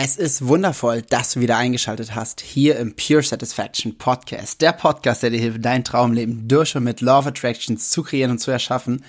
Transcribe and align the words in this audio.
Es 0.00 0.16
ist 0.16 0.46
wundervoll, 0.46 1.02
dass 1.02 1.32
du 1.32 1.40
wieder 1.40 1.56
eingeschaltet 1.56 2.14
hast 2.14 2.40
hier 2.40 2.76
im 2.76 2.94
Pure 2.94 3.24
Satisfaction 3.24 3.98
Podcast. 3.98 4.60
Der 4.60 4.70
Podcast, 4.70 5.24
der 5.24 5.30
dir 5.30 5.40
hilft, 5.40 5.64
dein 5.64 5.82
Traumleben 5.82 6.46
durch 6.46 6.76
und 6.76 6.84
mit 6.84 7.02
of 7.02 7.26
Attractions 7.26 7.90
zu 7.90 8.04
kreieren 8.04 8.30
und 8.30 8.38
zu 8.38 8.52
erschaffen. 8.52 9.04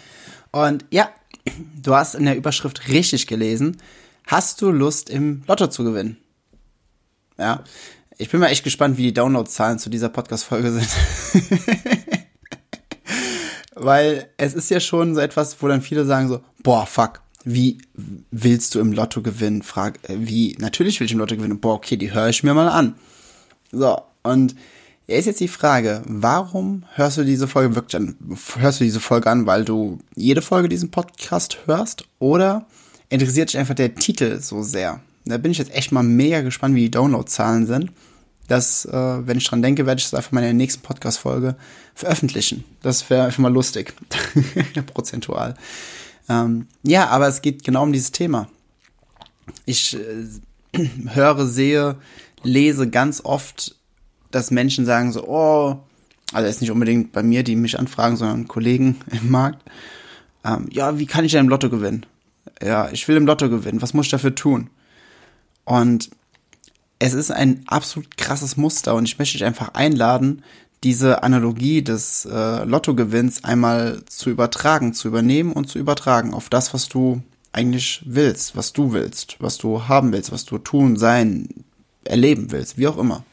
Und 0.50 0.86
ja, 0.90 1.12
du 1.80 1.94
hast 1.94 2.16
in 2.16 2.26
der 2.26 2.36
Überschrift 2.36 2.88
richtig 2.88 3.28
gelesen. 3.28 3.78
Hast 4.26 4.64
du 4.64 4.72
Lust, 4.72 5.12
im 5.12 5.44
Lotto 5.46 5.68
zu 5.68 5.84
gewinnen? 5.84 6.18
Ja, 7.38 7.64
ich 8.18 8.32
bin 8.32 8.40
mal 8.40 8.48
echt 8.48 8.64
gespannt, 8.64 8.98
wie 8.98 9.04
die 9.04 9.14
Downloadzahlen 9.14 9.78
zu 9.78 9.92
dieser 9.92 10.10
Podcast-Folge 10.10 10.72
sind. 10.72 10.90
Weil 13.76 14.28
es 14.38 14.56
ist 14.56 14.72
ja 14.72 14.80
schon 14.80 15.14
so 15.14 15.22
etwas, 15.22 15.62
wo 15.62 15.68
dann 15.68 15.84
viele 15.84 16.06
sagen 16.06 16.30
so, 16.30 16.42
boah, 16.64 16.88
fuck, 16.88 17.22
wie 17.44 17.78
willst 18.32 18.76
du 18.76 18.80
im 18.80 18.92
Lotto 18.92 19.22
gewinnen? 19.22 19.64
Frag, 19.64 20.00
äh, 20.10 20.16
wie, 20.18 20.56
natürlich 20.60 21.00
will 21.00 21.06
ich 21.06 21.14
im 21.14 21.20
Lotto 21.20 21.36
gewinnen. 21.36 21.60
Boah, 21.60 21.76
okay, 21.76 21.98
die 21.98 22.14
höre 22.14 22.30
ich 22.30 22.44
mir 22.44 22.54
mal 22.54 22.70
an. 22.70 22.96
So, 23.72 24.02
und 24.24 24.56
ist 25.08 25.26
jetzt 25.26 25.40
die 25.40 25.48
Frage, 25.48 26.04
warum 26.06 26.84
hörst 26.94 27.18
du 27.18 27.24
diese 27.24 27.48
Folge 27.48 27.76
wirklich 27.76 27.96
an? 27.96 28.16
Hörst 28.58 28.80
du 28.80 28.84
diese 28.84 29.00
Folge 29.00 29.30
an, 29.30 29.46
weil 29.48 29.66
du 29.66 30.00
jede 30.16 30.42
Folge 30.42 30.70
diesen 30.70 30.92
Podcast 30.92 31.60
hörst? 31.66 32.06
Oder 32.20 32.68
interessiert 33.10 33.50
dich 33.50 33.58
einfach 33.58 33.74
der 33.74 33.96
Titel 33.96 34.40
so 34.40 34.62
sehr? 34.62 35.02
Da 35.26 35.38
bin 35.38 35.52
ich 35.52 35.58
jetzt 35.58 35.74
echt 35.74 35.92
mal 35.92 36.04
mega 36.04 36.42
gespannt, 36.42 36.76
wie 36.76 36.82
die 36.82 36.92
Downloadzahlen 36.92 37.66
sind 37.66 37.92
dass, 38.50 38.84
äh, 38.86 39.28
wenn 39.28 39.38
ich 39.38 39.48
dran 39.48 39.62
denke, 39.62 39.86
werde 39.86 40.00
ich 40.00 40.08
es 40.08 40.14
einfach 40.14 40.32
mal 40.32 40.42
in 40.42 40.48
der 40.48 40.54
nächsten 40.54 40.82
Podcast-Folge 40.82 41.56
veröffentlichen. 41.94 42.66
Das 42.82 43.10
wäre 43.10 43.26
einfach 43.26 43.40
mal 43.40 43.54
lustig. 43.54 43.94
Prozentual. 44.94 45.54
Ähm, 46.30 46.68
ja, 46.84 47.08
aber 47.08 47.28
es 47.28 47.42
geht 47.42 47.64
genau 47.64 47.84
um 47.84 47.92
dieses 47.92 48.12
Thema. 48.12 48.48
Ich 49.66 49.98
äh, 49.98 50.88
höre, 51.14 51.46
sehe, 51.46 51.98
lese 52.44 52.90
ganz 52.90 53.22
oft, 53.26 53.76
dass 54.32 54.52
Menschen 54.52 54.86
sagen 54.86 55.12
so, 55.12 55.28
oh, 55.28 55.80
also 56.32 56.48
jetzt 56.48 56.62
nicht 56.62 56.72
unbedingt 56.72 57.12
bei 57.12 57.24
mir, 57.24 57.44
die 57.44 57.56
mich 57.56 57.80
anfragen, 57.80 58.16
sondern 58.16 58.48
Kollegen 58.48 58.98
im 59.12 59.32
Markt. 59.32 59.68
Ähm, 60.46 60.68
ja, 60.72 61.00
wie 61.00 61.08
kann 61.08 61.26
ich 61.26 61.32
denn 61.32 61.46
im 61.46 61.50
Lotto 61.50 61.70
gewinnen? 61.70 62.06
Ja, 62.62 62.90
ich 62.92 63.08
will 63.08 63.18
im 63.18 63.26
Lotto 63.26 63.50
gewinnen. 63.50 63.82
Was 63.82 63.94
muss 63.94 64.06
ich 64.06 64.12
dafür 64.12 64.36
tun? 64.36 64.70
Und 65.66 66.10
es 67.00 67.14
ist 67.14 67.32
ein 67.32 67.64
absolut 67.68 68.18
krasses 68.18 68.58
Muster 68.58 68.94
und 68.96 69.06
ich 69.06 69.18
möchte 69.18 69.38
dich 69.38 69.46
einfach 69.46 69.74
einladen, 69.74 70.44
diese 70.84 71.24
Analogie 71.24 71.82
des 71.82 72.26
äh, 72.26 72.64
Lottogewinns 72.64 73.44
einmal 73.44 74.02
zu 74.06 74.30
übertragen, 74.30 74.94
zu 74.94 75.08
übernehmen 75.08 75.52
und 75.52 75.68
zu 75.68 75.78
übertragen 75.80 76.34
auf 76.34 76.50
das, 76.50 76.74
was 76.74 76.88
du 76.88 77.22
eigentlich 77.52 78.02
willst, 78.06 78.56
was 78.56 78.74
du 78.74 78.94
willst, 78.94 79.38
was 79.40 79.58
du 79.58 79.88
haben 79.88 80.12
willst, 80.12 80.32
was 80.32 80.46
du 80.46 80.58
tun, 80.58 80.98
sein, 80.98 81.50
erleben 82.04 82.52
willst, 82.52 82.78
wie 82.78 82.88
auch 82.88 82.98
immer. 82.98 83.24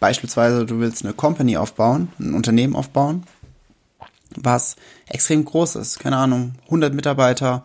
Beispielsweise, 0.00 0.64
du 0.66 0.80
willst 0.80 1.04
eine 1.04 1.14
Company 1.14 1.56
aufbauen, 1.56 2.08
ein 2.18 2.34
Unternehmen 2.34 2.74
aufbauen, 2.74 3.24
was 4.34 4.76
extrem 5.06 5.44
groß 5.44 5.76
ist, 5.76 6.00
keine 6.00 6.16
Ahnung, 6.16 6.54
100 6.64 6.94
Mitarbeiter, 6.94 7.64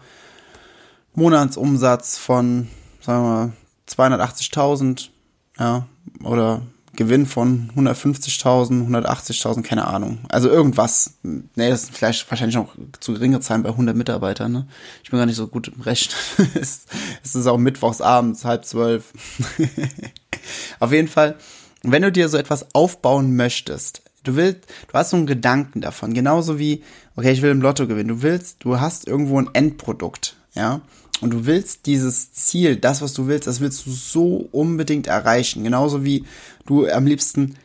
Monatsumsatz 1.16 2.18
von, 2.18 2.68
sagen 3.02 3.24
wir, 3.24 3.54
280.000, 3.90 5.10
ja, 5.58 5.88
oder 6.24 6.62
Gewinn 6.96 7.26
von 7.26 7.72
150.000, 7.76 8.90
180.000, 8.90 9.62
keine 9.62 9.88
Ahnung. 9.88 10.20
Also 10.30 10.50
irgendwas. 10.50 11.18
Nee, 11.22 11.70
das 11.70 11.84
ist 11.84 11.96
vielleicht 11.96 12.30
wahrscheinlich 12.30 12.56
noch 12.56 12.76
zu 13.00 13.14
geringe 13.14 13.40
Zahlen 13.40 13.64
bei 13.64 13.70
100 13.70 13.96
Mitarbeitern, 13.96 14.52
ne? 14.52 14.68
Ich 15.04 15.12
bin 15.12 15.20
gar 15.20 15.26
nicht 15.26 15.36
so 15.36 15.48
gut 15.48 15.68
im 15.68 15.82
Recht. 15.82 16.16
es 16.56 16.86
ist 17.24 17.48
auch 17.48 17.58
mittwochs 17.58 18.02
abends, 18.02 18.46
halb 18.46 18.66
zwölf. 18.66 19.14
Auf 20.80 20.92
jeden 20.92 21.08
Fall, 21.08 21.36
wenn 21.84 22.02
du 22.02 22.12
dir 22.12 22.30
so 22.30 22.38
etwas 22.38 22.74
aufbauen 22.74 23.36
möchtest, 23.36 24.02
du 24.24 24.36
willst, 24.36 24.66
du 24.88 24.94
hast 24.94 25.12
so 25.12 25.18
einen 25.18 25.28
Gedanken 25.28 25.82
davon, 25.82 26.14
genauso 26.14 26.58
wie, 26.58 26.84
okay, 27.16 27.32
ich 27.32 27.42
will 27.42 27.52
im 27.52 27.62
Lotto 27.62 27.88
gewinnen. 27.88 28.10
Du 28.10 28.22
willst, 28.22 28.64
du 28.64 28.80
hast 28.80 29.08
irgendwo 29.08 29.40
ein 29.40 29.50
Endprodukt, 29.54 30.36
ja? 30.54 30.82
Und 31.22 31.32
du 31.32 31.46
willst 31.46 31.86
dieses 31.86 32.32
Ziel, 32.34 32.76
das, 32.76 33.02
was 33.02 33.14
du 33.14 33.28
willst, 33.28 33.48
das 33.48 33.60
willst 33.60 33.86
du 33.86 33.92
so 33.92 34.50
unbedingt 34.52 35.08
erreichen. 35.08 35.64
Genauso 35.64 36.04
wie 36.04 36.26
du 36.66 36.88
am 36.88 37.08
liebsten 37.08 37.56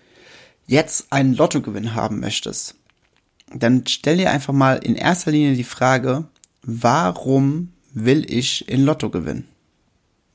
jetzt 0.66 1.12
einen 1.12 1.34
Lottogewinn 1.34 1.94
haben 1.94 2.20
möchtest. 2.20 2.76
Dann 3.54 3.84
stell 3.86 4.16
dir 4.16 4.30
einfach 4.30 4.54
mal 4.54 4.76
in 4.76 4.96
erster 4.96 5.30
Linie 5.30 5.54
die 5.54 5.64
Frage, 5.64 6.24
warum 6.62 7.72
will 7.92 8.24
ich 8.30 8.68
in 8.68 8.84
Lotto 8.84 9.10
gewinnen? 9.10 9.46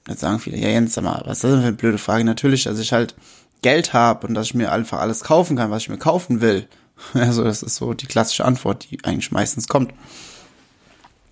Jetzt 0.07 0.21
sagen 0.21 0.39
viele, 0.39 0.57
ja 0.57 0.69
Jens, 0.69 0.93
sag 0.93 1.03
mal, 1.03 1.21
was 1.25 1.37
ist 1.37 1.43
das 1.43 1.59
für 1.59 1.67
eine 1.67 1.73
blöde 1.73 1.97
Frage? 1.97 2.23
Natürlich, 2.23 2.63
dass 2.65 2.79
ich 2.79 2.93
halt 2.93 3.15
Geld 3.61 3.93
habe 3.93 4.27
und 4.27 4.35
dass 4.35 4.47
ich 4.47 4.53
mir 4.53 4.71
einfach 4.71 4.99
alles 4.99 5.23
kaufen 5.23 5.57
kann, 5.57 5.71
was 5.71 5.83
ich 5.83 5.89
mir 5.89 5.97
kaufen 5.97 6.41
will. 6.41 6.67
Also 7.13 7.43
das 7.43 7.61
ist 7.61 7.75
so 7.75 7.93
die 7.93 8.07
klassische 8.07 8.43
Antwort, 8.43 8.87
die 8.89 9.03
eigentlich 9.03 9.31
meistens 9.31 9.67
kommt. 9.67 9.93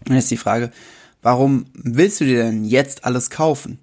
Und 0.08 0.14
jetzt 0.14 0.30
die 0.30 0.38
Frage, 0.38 0.72
Warum 1.26 1.66
willst 1.74 2.22
du 2.22 2.26
dir 2.26 2.44
denn 2.44 2.66
jetzt 2.66 3.04
alles 3.04 3.32
kaufen? 3.32 3.80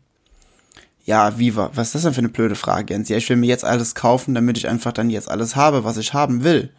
Ja, 1.05 1.37
war, 1.57 1.77
was 1.77 1.89
ist 1.89 1.97
das 1.97 2.03
denn 2.03 2.15
für 2.15 2.19
eine 2.19 2.29
blöde 2.29 2.55
Frage, 2.55 2.95
Jens? 2.95 3.09
Ja, 3.09 3.17
ich 3.17 3.29
will 3.29 3.37
mir 3.37 3.49
jetzt 3.49 3.65
alles 3.65 3.97
kaufen, 3.97 4.37
damit 4.37 4.59
ich 4.59 4.69
einfach 4.69 4.93
dann 4.93 5.11
jetzt 5.11 5.29
alles 5.29 5.57
habe, 5.57 5.83
was 5.83 5.97
ich 5.97 6.15
haben 6.15 6.45
will. 6.45 6.73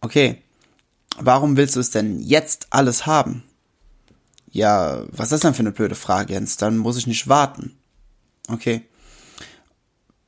Okay. 0.00 0.40
Warum 1.18 1.56
willst 1.56 1.74
du 1.74 1.80
es 1.80 1.90
denn 1.90 2.20
jetzt 2.20 2.68
alles 2.70 3.04
haben? 3.04 3.42
Ja, 4.52 5.02
was 5.10 5.26
ist 5.26 5.32
das 5.32 5.40
denn 5.40 5.54
für 5.54 5.62
eine 5.62 5.72
blöde 5.72 5.96
Frage, 5.96 6.34
Jens? 6.34 6.56
Dann 6.56 6.78
muss 6.78 6.96
ich 6.96 7.08
nicht 7.08 7.28
warten. 7.28 7.76
Okay. 8.46 8.82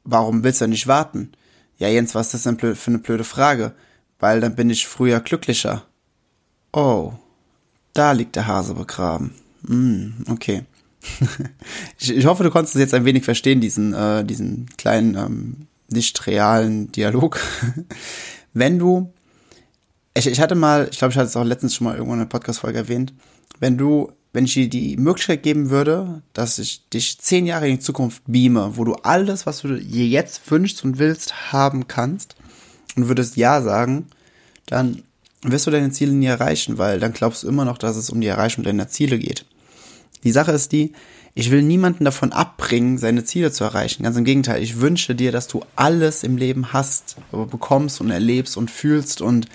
Warum 0.02 0.42
willst 0.42 0.60
du 0.60 0.64
denn 0.64 0.70
nicht 0.70 0.88
warten? 0.88 1.30
Ja, 1.78 1.86
Jens, 1.86 2.16
was 2.16 2.34
ist 2.34 2.34
das 2.34 2.42
denn 2.56 2.74
für 2.74 2.90
eine 2.90 2.98
blöde 2.98 3.22
Frage? 3.22 3.76
Weil 4.18 4.40
dann 4.40 4.56
bin 4.56 4.70
ich 4.70 4.88
früher 4.88 5.20
glücklicher. 5.20 5.84
Oh. 6.72 7.12
Da 7.96 8.12
liegt 8.12 8.36
der 8.36 8.46
Hase 8.46 8.74
begraben. 8.74 9.32
Mm, 9.62 10.08
okay. 10.28 10.64
ich, 11.98 12.14
ich, 12.14 12.26
hoffe, 12.26 12.42
du 12.42 12.50
konntest 12.50 12.74
es 12.74 12.80
jetzt 12.80 12.92
ein 12.92 13.06
wenig 13.06 13.24
verstehen, 13.24 13.62
diesen, 13.62 13.94
äh, 13.94 14.22
diesen 14.22 14.66
kleinen, 14.76 15.14
ähm, 15.14 15.66
nicht 15.88 16.26
realen 16.26 16.92
Dialog. 16.92 17.40
wenn 18.52 18.78
du, 18.78 19.14
ich, 20.12 20.26
ich 20.26 20.40
hatte 20.40 20.54
mal, 20.54 20.88
ich 20.90 20.98
glaube, 20.98 21.12
ich 21.12 21.16
hatte 21.16 21.28
es 21.28 21.36
auch 21.36 21.44
letztens 21.44 21.74
schon 21.74 21.86
mal 21.86 21.94
irgendwo 21.94 22.12
in 22.12 22.20
einer 22.20 22.28
Podcast-Folge 22.28 22.80
erwähnt, 22.80 23.14
wenn 23.60 23.78
du, 23.78 24.12
wenn 24.34 24.44
ich 24.44 24.52
dir 24.52 24.68
die 24.68 24.98
Möglichkeit 24.98 25.42
geben 25.42 25.70
würde, 25.70 26.20
dass 26.34 26.58
ich 26.58 26.86
dich 26.90 27.18
zehn 27.18 27.46
Jahre 27.46 27.66
in 27.66 27.76
die 27.76 27.82
Zukunft 27.82 28.24
beame, 28.26 28.76
wo 28.76 28.84
du 28.84 28.92
alles, 28.96 29.46
was 29.46 29.62
du 29.62 29.68
dir 29.68 30.06
jetzt 30.06 30.50
wünschst 30.50 30.84
und 30.84 30.98
willst, 30.98 31.50
haben 31.50 31.88
kannst 31.88 32.36
und 32.94 33.08
würdest 33.08 33.38
Ja 33.38 33.62
sagen, 33.62 34.08
dann 34.66 35.02
wirst 35.52 35.66
du 35.66 35.70
deine 35.70 35.90
Ziele 35.90 36.12
nie 36.12 36.26
erreichen, 36.26 36.78
weil 36.78 37.00
dann 37.00 37.12
glaubst 37.12 37.42
du 37.42 37.48
immer 37.48 37.64
noch, 37.64 37.78
dass 37.78 37.96
es 37.96 38.10
um 38.10 38.20
die 38.20 38.26
Erreichung 38.26 38.64
deiner 38.64 38.88
Ziele 38.88 39.18
geht. 39.18 39.44
Die 40.24 40.32
Sache 40.32 40.52
ist 40.52 40.72
die, 40.72 40.92
ich 41.34 41.50
will 41.50 41.62
niemanden 41.62 42.04
davon 42.06 42.32
abbringen, 42.32 42.96
seine 42.96 43.24
Ziele 43.24 43.52
zu 43.52 43.64
erreichen. 43.64 44.02
Ganz 44.02 44.16
im 44.16 44.24
Gegenteil, 44.24 44.62
ich 44.62 44.80
wünsche 44.80 45.14
dir, 45.14 45.32
dass 45.32 45.48
du 45.48 45.62
alles 45.76 46.22
im 46.22 46.38
Leben 46.38 46.72
hast, 46.72 47.16
bekommst 47.30 48.00
und 48.00 48.10
erlebst 48.10 48.56
und 48.56 48.70
fühlst 48.70 49.20
und 49.20 49.46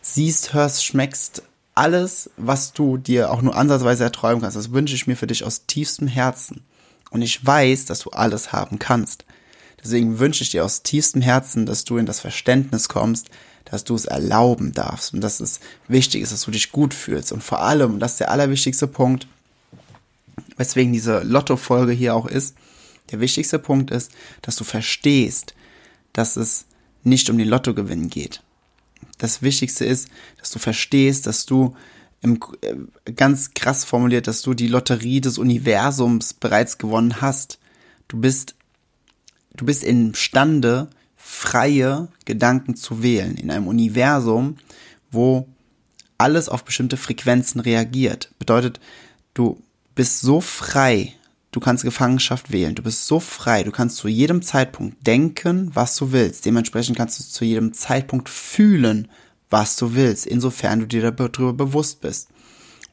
siehst, 0.00 0.54
hörst, 0.54 0.84
schmeckst. 0.84 1.42
Alles, 1.74 2.30
was 2.38 2.72
du 2.72 2.96
dir 2.96 3.30
auch 3.30 3.42
nur 3.42 3.54
ansatzweise 3.54 4.04
erträumen 4.04 4.40
kannst, 4.40 4.56
das 4.56 4.72
wünsche 4.72 4.94
ich 4.94 5.06
mir 5.06 5.16
für 5.16 5.26
dich 5.26 5.44
aus 5.44 5.66
tiefstem 5.66 6.08
Herzen. 6.08 6.62
Und 7.10 7.20
ich 7.20 7.44
weiß, 7.44 7.84
dass 7.84 8.00
du 8.00 8.10
alles 8.10 8.52
haben 8.52 8.78
kannst. 8.78 9.26
Deswegen 9.84 10.18
wünsche 10.18 10.42
ich 10.42 10.50
dir 10.50 10.64
aus 10.64 10.82
tiefstem 10.82 11.20
Herzen, 11.20 11.66
dass 11.66 11.84
du 11.84 11.98
in 11.98 12.06
das 12.06 12.20
Verständnis 12.20 12.88
kommst, 12.88 13.28
dass 13.66 13.84
du 13.84 13.94
es 13.94 14.06
erlauben 14.06 14.72
darfst 14.72 15.12
und 15.12 15.20
dass 15.20 15.40
es 15.40 15.60
wichtig 15.88 16.22
ist, 16.22 16.32
dass 16.32 16.42
du 16.42 16.50
dich 16.50 16.72
gut 16.72 16.94
fühlst. 16.94 17.32
Und 17.32 17.42
vor 17.42 17.60
allem, 17.60 17.94
und 17.94 18.00
das 18.00 18.12
ist 18.12 18.20
der 18.20 18.30
allerwichtigste 18.30 18.86
Punkt, 18.86 19.26
weswegen 20.56 20.92
diese 20.92 21.22
Lotto-Folge 21.22 21.92
hier 21.92 22.14
auch 22.14 22.26
ist, 22.26 22.56
der 23.10 23.20
wichtigste 23.20 23.58
Punkt 23.58 23.90
ist, 23.90 24.10
dass 24.42 24.56
du 24.56 24.64
verstehst, 24.64 25.54
dass 26.12 26.36
es 26.36 26.66
nicht 27.02 27.28
um 27.28 27.38
den 27.38 27.48
Lottogewinn 27.48 28.08
geht. 28.08 28.42
Das 29.18 29.42
Wichtigste 29.42 29.84
ist, 29.84 30.08
dass 30.38 30.50
du 30.50 30.58
verstehst, 30.58 31.26
dass 31.26 31.46
du 31.46 31.76
im, 32.22 32.40
äh, 32.62 33.12
ganz 33.12 33.54
krass 33.54 33.84
formuliert, 33.84 34.26
dass 34.26 34.42
du 34.42 34.54
die 34.54 34.68
Lotterie 34.68 35.20
des 35.20 35.38
Universums 35.38 36.34
bereits 36.34 36.78
gewonnen 36.78 37.20
hast. 37.20 37.58
Du 38.08 38.20
bist, 38.20 38.54
du 39.54 39.64
bist 39.64 39.84
imstande, 39.84 40.88
freie 41.28 42.06
Gedanken 42.24 42.76
zu 42.76 43.02
wählen 43.02 43.36
in 43.36 43.50
einem 43.50 43.66
Universum, 43.66 44.56
wo 45.10 45.48
alles 46.18 46.48
auf 46.48 46.64
bestimmte 46.64 46.96
Frequenzen 46.96 47.60
reagiert. 47.60 48.30
Bedeutet, 48.38 48.78
du 49.34 49.60
bist 49.96 50.20
so 50.20 50.40
frei, 50.40 51.14
du 51.50 51.58
kannst 51.58 51.82
Gefangenschaft 51.82 52.52
wählen, 52.52 52.76
du 52.76 52.82
bist 52.84 53.08
so 53.08 53.18
frei, 53.18 53.64
du 53.64 53.72
kannst 53.72 53.96
zu 53.96 54.06
jedem 54.06 54.40
Zeitpunkt 54.40 55.04
denken, 55.04 55.72
was 55.74 55.96
du 55.96 56.12
willst. 56.12 56.46
Dementsprechend 56.46 56.96
kannst 56.96 57.18
du 57.18 57.24
zu 57.24 57.44
jedem 57.44 57.72
Zeitpunkt 57.72 58.28
fühlen, 58.28 59.08
was 59.50 59.74
du 59.74 59.94
willst, 59.94 60.26
insofern 60.26 60.78
du 60.78 60.86
dir 60.86 61.10
darüber 61.10 61.52
bewusst 61.52 62.00
bist. 62.02 62.28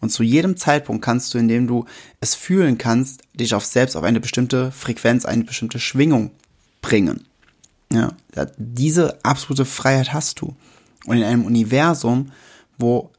Und 0.02 0.10
zu 0.10 0.24
jedem 0.24 0.58
Zeitpunkt 0.58 1.06
kannst 1.06 1.34
du, 1.34 1.38
indem 1.38 1.68
du 1.68 1.86
es 2.20 2.34
fühlen 2.34 2.80
kannst, 2.80 3.22
dich 3.36 3.54
auf 3.54 3.64
selbst 3.64 3.96
auf 3.96 4.04
eine 4.04 4.20
bestimmte 4.20 4.72
Frequenz, 4.72 5.24
eine 5.24 5.44
bestimmte 5.44 5.80
Schwingung 5.80 6.32
bringen. 6.82 7.28
Ja, 7.94 8.12
diese 8.58 9.24
absolute 9.24 9.66
Freiheit 9.66 10.14
hast 10.14 10.42
du. 10.42 10.56
Und 11.06 11.18
in 11.18 11.24
einem 11.24 11.46
Universum, 11.46 12.32
wo 12.80 13.12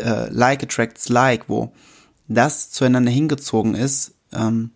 äh, 0.00 0.28
like 0.30 0.64
attracts 0.64 1.08
like, 1.08 1.48
wo 1.48 1.72
das 2.26 2.72
zueinander 2.72 3.12
hingezogen 3.12 3.76
ist, 3.76 4.14
ähm, 4.32 4.72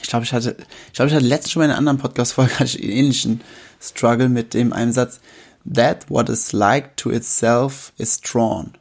ich 0.00 0.08
glaube, 0.08 0.24
ich 0.24 0.32
hatte, 0.32 0.56
ich 0.86 0.92
glaube, 0.92 1.08
ich 1.08 1.14
hatte 1.14 1.26
letztens 1.26 1.52
schon 1.52 1.60
mal 1.60 1.64
in 1.64 1.70
einer 1.72 1.78
anderen 1.78 1.98
Podcast-Folge 1.98 2.52
einen 2.58 2.78
ähnlichen 2.78 3.40
Struggle 3.80 4.28
mit 4.28 4.54
dem 4.54 4.72
einen 4.72 4.92
Satz, 4.92 5.20
that 5.70 6.08
what 6.08 6.28
is 6.28 6.52
like 6.52 6.96
to 6.96 7.10
itself 7.10 7.92
is 7.98 8.20
drawn. 8.20 8.72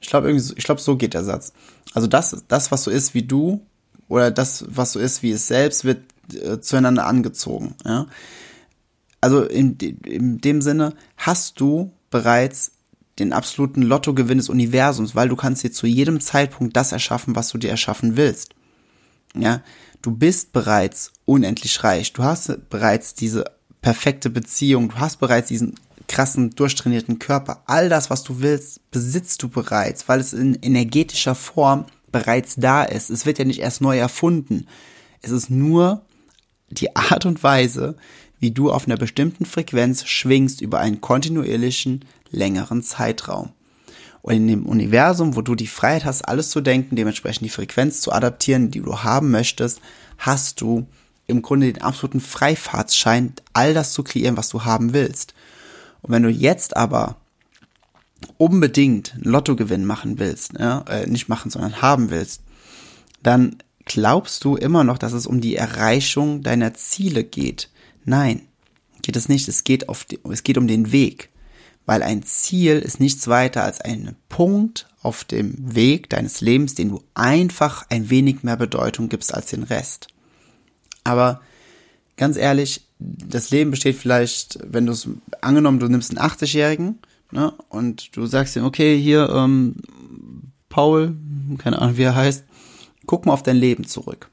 Ich 0.00 0.08
glaube, 0.08 0.28
irgendwie, 0.28 0.54
ich 0.56 0.64
glaube, 0.64 0.80
so 0.80 0.96
geht 0.96 1.14
der 1.14 1.24
Satz. 1.24 1.52
Also 1.94 2.06
das, 2.06 2.44
das, 2.46 2.70
was 2.70 2.84
so 2.84 2.90
ist 2.90 3.14
wie 3.14 3.22
du, 3.22 3.60
oder 4.08 4.30
das, 4.30 4.64
was 4.68 4.92
so 4.92 5.00
ist 5.00 5.22
wie 5.22 5.32
es 5.32 5.48
selbst, 5.48 5.84
wird 5.84 6.02
äh, 6.32 6.60
zueinander 6.60 7.06
angezogen. 7.06 7.74
Ja? 7.84 8.06
Also 9.24 9.42
in, 9.42 9.78
in 10.04 10.42
dem 10.42 10.60
Sinne 10.60 10.92
hast 11.16 11.58
du 11.58 11.94
bereits 12.10 12.72
den 13.18 13.32
absoluten 13.32 13.80
Lottogewinn 13.80 14.36
des 14.36 14.50
Universums, 14.50 15.14
weil 15.14 15.30
du 15.30 15.36
kannst 15.36 15.64
dir 15.64 15.72
zu 15.72 15.86
jedem 15.86 16.20
Zeitpunkt 16.20 16.76
das 16.76 16.92
erschaffen, 16.92 17.34
was 17.34 17.48
du 17.48 17.56
dir 17.56 17.70
erschaffen 17.70 18.18
willst. 18.18 18.54
Ja, 19.34 19.62
du 20.02 20.10
bist 20.10 20.52
bereits 20.52 21.10
unendlich 21.24 21.82
reich. 21.82 22.12
Du 22.12 22.22
hast 22.22 22.68
bereits 22.68 23.14
diese 23.14 23.46
perfekte 23.80 24.28
Beziehung. 24.28 24.90
Du 24.90 24.96
hast 24.96 25.20
bereits 25.20 25.48
diesen 25.48 25.76
krassen, 26.06 26.50
durchtrainierten 26.50 27.18
Körper. 27.18 27.62
All 27.64 27.88
das, 27.88 28.10
was 28.10 28.24
du 28.24 28.42
willst, 28.42 28.90
besitzt 28.90 29.42
du 29.42 29.48
bereits, 29.48 30.06
weil 30.06 30.20
es 30.20 30.34
in 30.34 30.52
energetischer 30.56 31.34
Form 31.34 31.86
bereits 32.12 32.56
da 32.56 32.84
ist. 32.84 33.08
Es 33.08 33.24
wird 33.24 33.38
ja 33.38 33.46
nicht 33.46 33.60
erst 33.60 33.80
neu 33.80 33.96
erfunden. 33.96 34.66
Es 35.22 35.30
ist 35.30 35.48
nur 35.48 36.04
die 36.68 36.94
Art 36.94 37.24
und 37.24 37.42
Weise, 37.42 37.96
wie 38.40 38.50
du 38.50 38.70
auf 38.70 38.86
einer 38.86 38.96
bestimmten 38.96 39.46
Frequenz 39.46 40.06
schwingst 40.06 40.60
über 40.60 40.80
einen 40.80 41.00
kontinuierlichen, 41.00 42.04
längeren 42.30 42.82
Zeitraum. 42.82 43.50
Und 44.22 44.34
in 44.34 44.48
dem 44.48 44.66
Universum, 44.66 45.36
wo 45.36 45.42
du 45.42 45.54
die 45.54 45.66
Freiheit 45.66 46.04
hast, 46.04 46.22
alles 46.22 46.50
zu 46.50 46.60
denken, 46.60 46.96
dementsprechend 46.96 47.44
die 47.44 47.50
Frequenz 47.50 48.00
zu 48.00 48.10
adaptieren, 48.12 48.70
die 48.70 48.80
du 48.80 49.02
haben 49.02 49.30
möchtest, 49.30 49.80
hast 50.18 50.60
du 50.60 50.86
im 51.26 51.42
Grunde 51.42 51.72
den 51.72 51.82
absoluten 51.82 52.20
Freifahrtsschein, 52.20 53.34
all 53.52 53.74
das 53.74 53.92
zu 53.92 54.02
kreieren, 54.02 54.36
was 54.36 54.48
du 54.48 54.64
haben 54.64 54.92
willst. 54.92 55.34
Und 56.02 56.12
wenn 56.12 56.22
du 56.22 56.30
jetzt 56.30 56.76
aber 56.76 57.16
unbedingt 58.38 59.14
einen 59.14 59.24
Lottogewinn 59.24 59.84
machen 59.84 60.18
willst, 60.18 60.54
ja, 60.58 60.84
äh, 60.88 61.06
nicht 61.06 61.28
machen, 61.28 61.50
sondern 61.50 61.82
haben 61.82 62.10
willst, 62.10 62.42
dann 63.22 63.56
glaubst 63.84 64.44
du 64.44 64.56
immer 64.56 64.84
noch, 64.84 64.98
dass 64.98 65.12
es 65.12 65.26
um 65.26 65.40
die 65.40 65.56
Erreichung 65.56 66.42
deiner 66.42 66.74
Ziele 66.74 67.24
geht. 67.24 67.68
Nein, 68.04 68.42
geht 69.02 69.16
es 69.16 69.28
nicht. 69.28 69.48
Es 69.48 69.64
geht, 69.64 69.88
auf 69.88 70.06
es 70.30 70.42
geht 70.42 70.58
um 70.58 70.66
den 70.66 70.92
Weg 70.92 71.30
weil 71.86 72.02
ein 72.02 72.22
Ziel 72.22 72.78
ist 72.78 73.00
nichts 73.00 73.28
weiter 73.28 73.62
als 73.62 73.80
ein 73.80 74.16
Punkt 74.28 74.88
auf 75.02 75.24
dem 75.24 75.74
Weg 75.74 76.08
deines 76.08 76.40
Lebens, 76.40 76.74
den 76.74 76.88
du 76.88 77.02
einfach 77.12 77.84
ein 77.90 78.08
wenig 78.08 78.42
mehr 78.42 78.56
Bedeutung 78.56 79.08
gibst 79.08 79.34
als 79.34 79.46
den 79.46 79.64
Rest. 79.64 80.08
Aber 81.02 81.42
ganz 82.16 82.36
ehrlich, 82.36 82.86
das 82.98 83.50
Leben 83.50 83.70
besteht 83.70 83.96
vielleicht, 83.96 84.58
wenn 84.64 84.86
du 84.86 84.92
es 84.92 85.08
angenommen, 85.42 85.78
du 85.78 85.88
nimmst 85.88 86.16
einen 86.16 86.26
80-Jährigen 86.26 87.00
ne, 87.32 87.52
und 87.68 88.16
du 88.16 88.24
sagst 88.24 88.56
ihm, 88.56 88.64
okay, 88.64 88.98
hier, 88.98 89.28
ähm, 89.28 89.74
Paul, 90.70 91.14
keine 91.58 91.80
Ahnung, 91.82 91.98
wie 91.98 92.04
er 92.04 92.14
heißt, 92.14 92.44
guck 93.04 93.26
mal 93.26 93.34
auf 93.34 93.42
dein 93.42 93.56
Leben 93.56 93.86
zurück. 93.86 94.30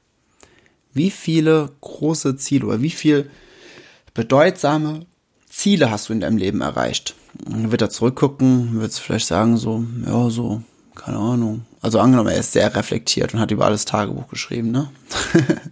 Wie 0.94 1.10
viele 1.10 1.70
große 1.82 2.36
Ziele 2.36 2.66
oder 2.66 2.80
wie 2.80 2.90
viel 2.90 3.30
bedeutsame 4.14 5.06
Ziele 5.48 5.90
hast 5.90 6.08
du 6.08 6.12
in 6.12 6.20
deinem 6.20 6.38
Leben 6.38 6.60
erreicht? 6.60 7.14
wird 7.46 7.82
er 7.82 7.90
zurückgucken, 7.90 8.80
wird 8.80 8.92
vielleicht 8.92 9.26
sagen 9.26 9.56
so, 9.56 9.84
ja, 10.06 10.30
so, 10.30 10.62
keine 10.94 11.18
Ahnung. 11.18 11.64
Also 11.80 11.98
angenommen, 11.98 12.30
er 12.30 12.40
ist 12.40 12.52
sehr 12.52 12.74
reflektiert 12.74 13.32
und 13.34 13.40
hat 13.40 13.50
über 13.50 13.64
alles 13.64 13.84
Tagebuch 13.84 14.28
geschrieben, 14.28 14.70
ne? 14.70 14.90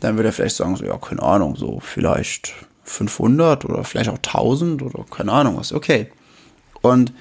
Dann 0.00 0.16
wird 0.16 0.26
er 0.26 0.32
vielleicht 0.32 0.56
sagen 0.56 0.76
so, 0.76 0.84
ja, 0.84 0.98
keine 0.98 1.22
Ahnung, 1.22 1.56
so 1.56 1.80
vielleicht 1.80 2.52
500 2.84 3.64
oder 3.64 3.82
vielleicht 3.84 4.10
auch 4.10 4.18
1000 4.18 4.82
oder 4.82 5.04
keine 5.04 5.32
Ahnung 5.32 5.56
was. 5.56 5.72
Okay. 5.72 6.12
Und 6.82 7.12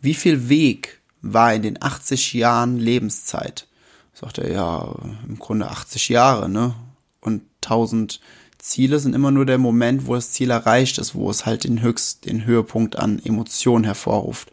wie 0.00 0.14
viel 0.14 0.48
Weg 0.48 1.00
war 1.20 1.52
in 1.52 1.62
den 1.62 1.82
80 1.82 2.32
Jahren 2.32 2.78
Lebenszeit? 2.78 3.66
Sagt 4.14 4.38
er, 4.38 4.50
ja, 4.50 4.94
im 5.26 5.38
Grunde 5.38 5.68
80 5.68 6.08
Jahre, 6.08 6.48
ne? 6.48 6.74
Und 7.20 7.42
1000 7.64 8.20
Ziele 8.60 8.98
sind 8.98 9.14
immer 9.14 9.30
nur 9.30 9.46
der 9.46 9.58
Moment, 9.58 10.06
wo 10.06 10.14
das 10.14 10.32
Ziel 10.32 10.50
erreicht 10.50 10.98
ist, 10.98 11.14
wo 11.14 11.30
es 11.30 11.46
halt 11.46 11.64
den 11.64 11.80
höchst, 11.80 12.26
den 12.26 12.44
Höhepunkt 12.44 12.96
an 12.96 13.18
Emotionen 13.18 13.84
hervorruft. 13.84 14.52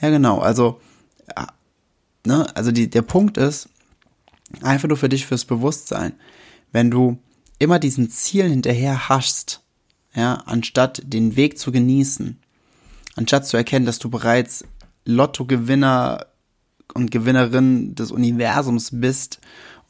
Ja, 0.00 0.10
genau. 0.10 0.38
Also, 0.38 0.80
ja, 1.36 1.48
ne, 2.24 2.46
also 2.56 2.70
die, 2.72 2.88
der 2.88 3.02
Punkt 3.02 3.36
ist, 3.36 3.68
einfach 4.62 4.88
nur 4.88 4.96
für 4.96 5.08
dich 5.08 5.26
fürs 5.26 5.44
Bewusstsein. 5.44 6.14
Wenn 6.72 6.90
du 6.90 7.18
immer 7.58 7.78
diesen 7.78 8.10
Zielen 8.10 8.50
hinterher 8.50 9.08
haschst, 9.08 9.62
ja, 10.14 10.34
anstatt 10.46 11.02
den 11.04 11.36
Weg 11.36 11.58
zu 11.58 11.72
genießen, 11.72 12.38
anstatt 13.16 13.46
zu 13.46 13.56
erkennen, 13.56 13.86
dass 13.86 13.98
du 13.98 14.10
bereits 14.10 14.64
Lottogewinner 15.04 16.26
und 16.94 17.10
Gewinnerin 17.10 17.94
des 17.94 18.10
Universums 18.10 18.90
bist 18.92 19.40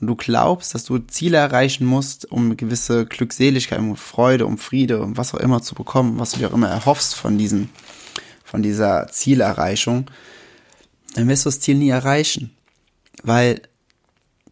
und 0.01 0.07
du 0.07 0.17
glaubst, 0.17 0.75
dass 0.75 0.85
du 0.85 0.99
Ziele 0.99 1.37
erreichen 1.37 1.85
musst, 1.85 2.31
um 2.31 2.57
gewisse 2.57 3.05
Glückseligkeit, 3.07 3.79
um 3.79 3.97
Freude, 3.97 4.47
um 4.47 4.57
Friede, 4.57 5.03
um 5.03 5.17
was 5.17 5.35
auch 5.35 5.41
immer 5.41 5.63
zu 5.63 5.75
bekommen, 5.75 6.19
was 6.19 6.33
du 6.33 6.39
dir 6.39 6.49
auch 6.49 6.55
immer 6.55 6.71
erhoffst 6.71 7.15
von 7.15 7.37
diesem, 7.37 7.69
von 8.45 8.63
dieser 8.63 9.09
Zielerreichung, 9.09 10.11
dann 11.15 11.29
wirst 11.29 11.45
du 11.45 11.49
das 11.49 11.61
Ziel 11.61 11.77
nie 11.77 11.91
erreichen. 11.91 12.51
Weil 13.23 13.63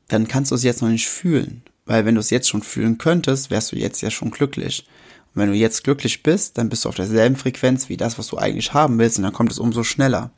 dann 0.08 0.28
kannst 0.28 0.50
du 0.50 0.54
es 0.54 0.62
jetzt 0.62 0.82
noch 0.82 0.88
nicht 0.88 1.08
fühlen. 1.08 1.62
Weil 1.86 2.04
wenn 2.04 2.14
du 2.14 2.20
es 2.20 2.30
jetzt 2.30 2.48
schon 2.48 2.62
fühlen 2.62 2.98
könntest, 2.98 3.50
wärst 3.50 3.72
du 3.72 3.76
jetzt 3.76 4.02
ja 4.02 4.10
schon 4.10 4.30
glücklich. 4.30 4.86
Und 5.34 5.42
wenn 5.42 5.50
du 5.50 5.56
jetzt 5.56 5.84
glücklich 5.84 6.22
bist, 6.22 6.58
dann 6.58 6.68
bist 6.68 6.84
du 6.84 6.90
auf 6.90 6.96
derselben 6.96 7.36
Frequenz 7.36 7.88
wie 7.88 7.96
das, 7.96 8.18
was 8.18 8.26
du 8.26 8.36
eigentlich 8.36 8.74
haben 8.74 8.98
willst, 8.98 9.16
und 9.16 9.24
dann 9.24 9.32
kommt 9.32 9.52
es 9.52 9.58
umso 9.58 9.82
schneller. 9.82 10.30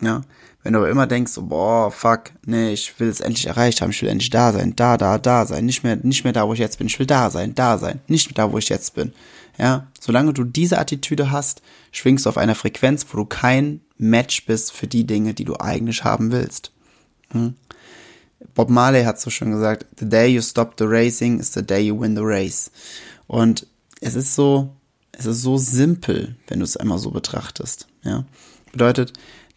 Ja. 0.00 0.22
Wenn 0.62 0.74
du 0.74 0.78
aber 0.78 0.90
immer 0.90 1.06
denkst, 1.06 1.32
so, 1.32 1.42
boah, 1.42 1.90
fuck, 1.90 2.32
nee, 2.44 2.72
ich 2.72 2.98
will 3.00 3.08
es 3.08 3.20
endlich 3.20 3.46
erreicht 3.46 3.80
haben, 3.80 3.90
ich 3.90 4.02
will 4.02 4.10
endlich 4.10 4.30
da 4.30 4.52
sein, 4.52 4.76
da, 4.76 4.98
da, 4.98 5.16
da 5.16 5.46
sein, 5.46 5.64
nicht 5.64 5.84
mehr, 5.84 5.96
nicht 5.96 6.24
mehr 6.24 6.34
da, 6.34 6.46
wo 6.46 6.52
ich 6.52 6.58
jetzt 6.58 6.76
bin, 6.76 6.86
ich 6.86 6.98
will 6.98 7.06
da 7.06 7.30
sein, 7.30 7.54
da 7.54 7.78
sein, 7.78 8.00
nicht 8.08 8.28
mehr 8.28 8.34
da, 8.34 8.52
wo 8.52 8.58
ich 8.58 8.68
jetzt 8.68 8.94
bin. 8.94 9.12
Ja, 9.58 9.88
solange 9.98 10.32
du 10.32 10.44
diese 10.44 10.78
Attitüde 10.78 11.30
hast, 11.30 11.62
schwingst 11.92 12.24
du 12.24 12.28
auf 12.30 12.38
einer 12.38 12.54
Frequenz, 12.54 13.06
wo 13.10 13.16
du 13.16 13.24
kein 13.24 13.80
Match 13.96 14.44
bist 14.46 14.72
für 14.72 14.86
die 14.86 15.06
Dinge, 15.06 15.34
die 15.34 15.44
du 15.44 15.56
eigentlich 15.58 16.04
haben 16.04 16.30
willst. 16.30 16.72
Hm? 17.30 17.54
Bob 18.54 18.70
Marley 18.70 19.04
hat 19.04 19.20
so 19.20 19.30
schön 19.30 19.50
gesagt, 19.50 19.86
the 19.98 20.08
day 20.08 20.28
you 20.28 20.40
stop 20.40 20.74
the 20.78 20.84
racing 20.84 21.40
is 21.40 21.52
the 21.52 21.62
day 21.62 21.80
you 21.80 21.98
win 21.98 22.16
the 22.16 22.22
race. 22.22 22.70
Und 23.26 23.66
es 24.00 24.14
ist 24.14 24.34
so, 24.34 24.74
es 25.12 25.26
ist 25.26 25.42
so 25.42 25.58
simpel, 25.58 26.36
wenn 26.48 26.60
du 26.60 26.64
es 26.64 26.76
einmal 26.76 26.98
so 26.98 27.10
betrachtest. 27.10 27.86
Ja, 28.02 28.24
bedeutet, 28.72 29.12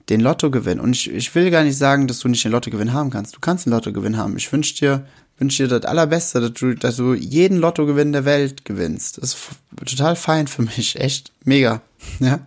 den 0.10 0.20
Lottogewinn. 0.20 0.80
Und 0.80 0.92
ich, 0.94 1.10
ich 1.10 1.34
will 1.36 1.50
gar 1.52 1.64
nicht 1.64 1.78
sagen, 1.78 2.08
dass 2.08 2.20
du 2.20 2.28
nicht 2.28 2.44
den 2.44 2.52
Lottogewinn 2.52 2.94
haben 2.94 3.10
kannst. 3.10 3.36
Du 3.36 3.40
kannst 3.40 3.66
den 3.66 3.72
Lottogewinn 3.72 4.18
haben. 4.18 4.36
Ich 4.38 4.52
wünsche 4.52 4.76
dir, 4.76 5.08
wünsche 5.38 5.64
dir 5.64 5.80
das 5.80 5.90
Allerbeste, 5.90 6.42
dass 6.42 6.54
du, 6.54 6.76
dass 6.76 6.98
du 6.98 7.14
jeden 7.14 7.58
Lottogewinn 7.58 8.12
der 8.12 8.26
Welt 8.26 8.66
gewinnst. 8.66 9.18
Das 9.22 9.34
ist 9.34 9.50
total 9.86 10.16
fein 10.16 10.48
für 10.48 10.64
mich. 10.64 11.00
Echt 11.00 11.32
mega. 11.44 11.82
Ja. 12.20 12.40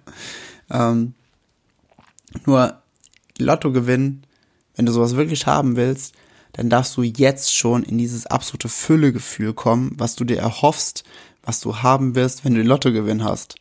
Ähm, 0.70 1.14
nur 2.44 2.82
Lottogewinn, 3.38 4.22
wenn 4.75 4.84
du 4.84 4.92
sowas 4.92 5.16
wirklich 5.16 5.46
haben 5.46 5.76
willst, 5.76 6.14
dann 6.52 6.68
darfst 6.68 6.96
du 6.96 7.02
jetzt 7.02 7.54
schon 7.54 7.82
in 7.82 7.96
dieses 7.96 8.26
absolute 8.26 8.68
Füllegefühl 8.68 9.54
kommen, 9.54 9.92
was 9.96 10.16
du 10.16 10.25
dir 10.25 10.38
erhoffst, 10.38 11.04
was 11.42 11.60
du 11.60 11.78
haben 11.78 12.14
wirst, 12.14 12.44
wenn 12.44 12.54
du 12.54 12.60
den 12.60 12.66
Lottogewinn 12.66 13.25
hast. 13.25 13.56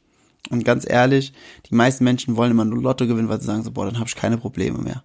Und 0.50 0.64
ganz 0.64 0.86
ehrlich, 0.88 1.34
die 1.70 1.76
meisten 1.76 2.04
Menschen 2.04 2.36
wollen 2.36 2.52
immer 2.52 2.66
nur 2.66 2.82
Lotto 2.82 3.08
gewinnen, 3.08 3.30
weil 3.30 3.40
sie 3.40 3.48
sagen 3.48 3.64
so, 3.64 3.72
boah, 3.72 3.86
dann 3.86 3.98
habe 3.98 4.08
ich 4.08 4.16
keine 4.16 4.38
Probleme 4.38 4.80
mehr. 4.80 5.04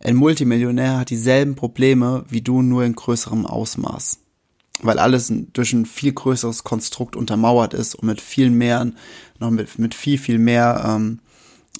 ein 0.00 0.16
Multimillionär 0.16 0.98
hat 0.98 1.10
dieselben 1.10 1.54
Probleme 1.54 2.24
wie 2.28 2.42
du, 2.42 2.62
nur 2.62 2.84
in 2.84 2.94
größerem 2.94 3.46
Ausmaß. 3.46 4.18
Weil 4.82 4.98
alles 4.98 5.32
durch 5.52 5.72
ein 5.72 5.86
viel 5.86 6.12
größeres 6.12 6.64
Konstrukt 6.64 7.14
untermauert 7.14 7.72
ist 7.72 7.94
und 7.94 8.06
mit 8.06 8.20
viel 8.20 8.50
mehr, 8.50 8.90
noch 9.38 9.50
mit, 9.50 9.78
mit 9.78 9.94
viel, 9.94 10.18
viel 10.18 10.38
mehr, 10.38 10.84
ähm, 10.86 11.20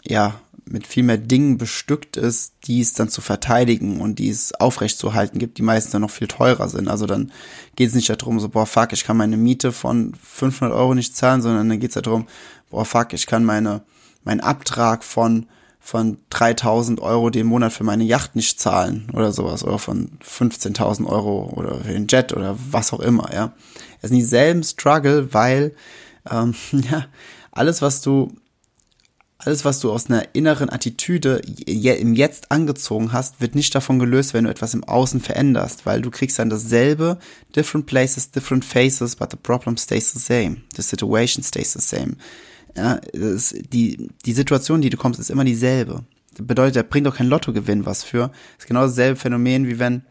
ja, 0.05 0.41
mit 0.65 0.87
viel 0.87 1.03
mehr 1.03 1.19
Dingen 1.19 1.59
bestückt 1.59 2.17
ist, 2.17 2.55
die 2.65 2.81
es 2.81 2.93
dann 2.95 3.09
zu 3.09 3.21
verteidigen 3.21 4.01
und 4.01 4.19
die 4.19 4.29
es 4.29 4.55
aufrechtzuerhalten 4.55 5.39
gibt, 5.39 5.59
die 5.59 5.63
meistens 5.63 5.93
dann 5.93 6.03
noch 6.03 6.11
viel 6.11 6.29
teurer 6.29 6.69
sind. 6.69 6.89
Also 6.89 7.07
dann 7.07 7.33
geht 7.77 7.89
es 7.89 7.95
nicht 7.95 8.09
darum, 8.09 8.41
so, 8.41 8.49
boah, 8.49 8.67
fuck, 8.67 8.93
ich 8.93 9.05
kann 9.05 9.17
meine 9.17 9.37
Miete 9.37 9.73
von 9.73 10.15
500 10.23 10.77
Euro 10.77 10.95
nicht 10.95 11.17
zahlen, 11.17 11.43
sondern 11.43 11.69
dann 11.69 11.81
geht 11.81 11.95
es 11.95 12.03
darum, 12.03 12.27
boah, 12.71 12.85
fuck, 12.85 13.13
ich 13.13 13.27
kann 13.27 13.45
meine, 13.45 13.83
meinen 14.25 14.41
Abtrag 14.41 15.05
von 15.05 15.47
von 15.85 16.19
3000 16.31 17.01
Euro 17.01 17.29
den 17.29 17.49
Monat 17.49 17.73
für 17.73 17.83
meine 17.83 18.05
Yacht 18.05 18.37
nicht 18.37 18.61
zahlen 18.61 19.09
oder 19.13 19.33
sowas 19.33 19.65
oder 19.65 19.81
von 19.81 20.13
15.000 20.25 21.07
Euro 21.07 21.53
oder 21.57 21.81
für 21.81 21.93
den 21.93 22.07
Jet 22.07 22.33
oder 22.33 22.57
was 22.71 22.93
auch 22.93 23.01
immer, 23.01 23.35
ja. 23.35 23.53
Es 24.01 24.11
sind 24.11 24.19
dieselben 24.19 24.63
Struggle, 24.63 25.35
weil, 25.35 25.75
ähm, 26.31 26.55
ja, 26.73 27.07
alles, 27.51 27.83
was 27.83 28.01
du, 28.01 28.33
alles, 29.45 29.65
was 29.65 29.81
du 29.81 29.91
aus 29.91 30.07
einer 30.07 30.35
inneren 30.35 30.71
Attitüde 30.71 31.41
im 31.67 32.15
Jetzt 32.15 32.53
angezogen 32.53 33.13
hast, 33.13 33.41
wird 33.41 33.55
nicht 33.55 33.75
davon 33.75 33.99
gelöst, 33.99 34.35
wenn 34.35 34.45
du 34.45 34.51
etwas 34.51 34.75
im 34.75 34.85
Außen 34.85 35.21
veränderst, 35.21 35.85
weil 35.85 36.01
du 36.01 36.11
kriegst 36.11 36.39
dann 36.39 36.49
dasselbe, 36.49 37.19
different 37.57 37.87
places, 37.87 38.31
different 38.31 38.65
faces, 38.65 39.17
but 39.17 39.31
the 39.31 39.37
problem 39.37 39.77
stays 39.77 40.13
the 40.13 40.19
same. 40.19 40.59
The 40.77 40.83
situation 40.83 41.43
stays 41.43 41.73
the 41.73 41.81
same. 41.81 42.17
Ja, 42.77 43.01
die, 43.13 44.09
die 44.25 44.33
Situation, 44.33 44.81
die 44.81 44.91
du 44.91 44.97
kommst, 44.97 45.19
ist 45.19 45.31
immer 45.31 45.45
dieselbe. 45.45 46.05
Das 46.35 46.47
bedeutet, 46.47 46.77
da 46.77 46.83
bringt 46.83 47.07
auch 47.09 47.17
kein 47.17 47.27
Lottogewinn 47.27 47.85
was 47.85 48.05
für. 48.05 48.29
Das 48.29 48.61
ist 48.61 48.67
genau 48.69 48.83
dasselbe 48.83 49.19
Phänomen, 49.19 49.67
wie 49.67 49.79
wenn 49.79 50.03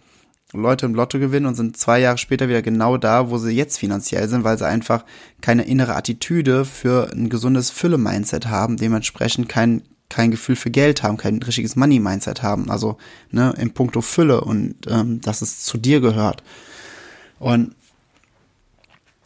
Leute 0.54 0.86
im 0.86 0.96
Lotto 0.96 1.18
gewinnen 1.18 1.46
und 1.46 1.56
sind 1.56 1.78
zwei 1.78 2.00
Jahre 2.00 2.18
später 2.18 2.50
wieder 2.50 2.62
genau 2.62 2.98
da, 2.98 3.30
wo 3.30 3.38
sie 3.38 3.52
jetzt 3.52 3.80
finanziell 3.80 4.28
sind, 4.28 4.44
weil 4.44 4.58
sie 4.58 4.68
einfach 4.68 5.06
keine 5.40 5.64
innere 5.64 5.96
Attitüde 5.96 6.66
für 6.66 7.12
ein 7.12 7.30
gesundes 7.30 7.70
Fülle-Mindset 7.70 8.48
haben, 8.48 8.78
dementsprechend 8.78 9.48
kein, 9.48 9.84
kein 10.10 10.32
Gefühl 10.32 10.58
für 10.58 10.72
Geld 10.72 11.04
haben, 11.04 11.18
kein 11.18 11.42
richtiges 11.42 11.76
Money-Mindset 11.78 12.44
haben, 12.44 12.70
also 12.70 12.98
ne, 13.32 13.54
in 13.58 13.74
puncto 13.74 14.02
Fülle 14.02 14.42
und 14.42 14.76
ähm, 14.88 15.22
dass 15.22 15.42
es 15.42 15.64
zu 15.64 15.78
dir 15.78 16.02
gehört. 16.02 16.44
Und 17.40 17.76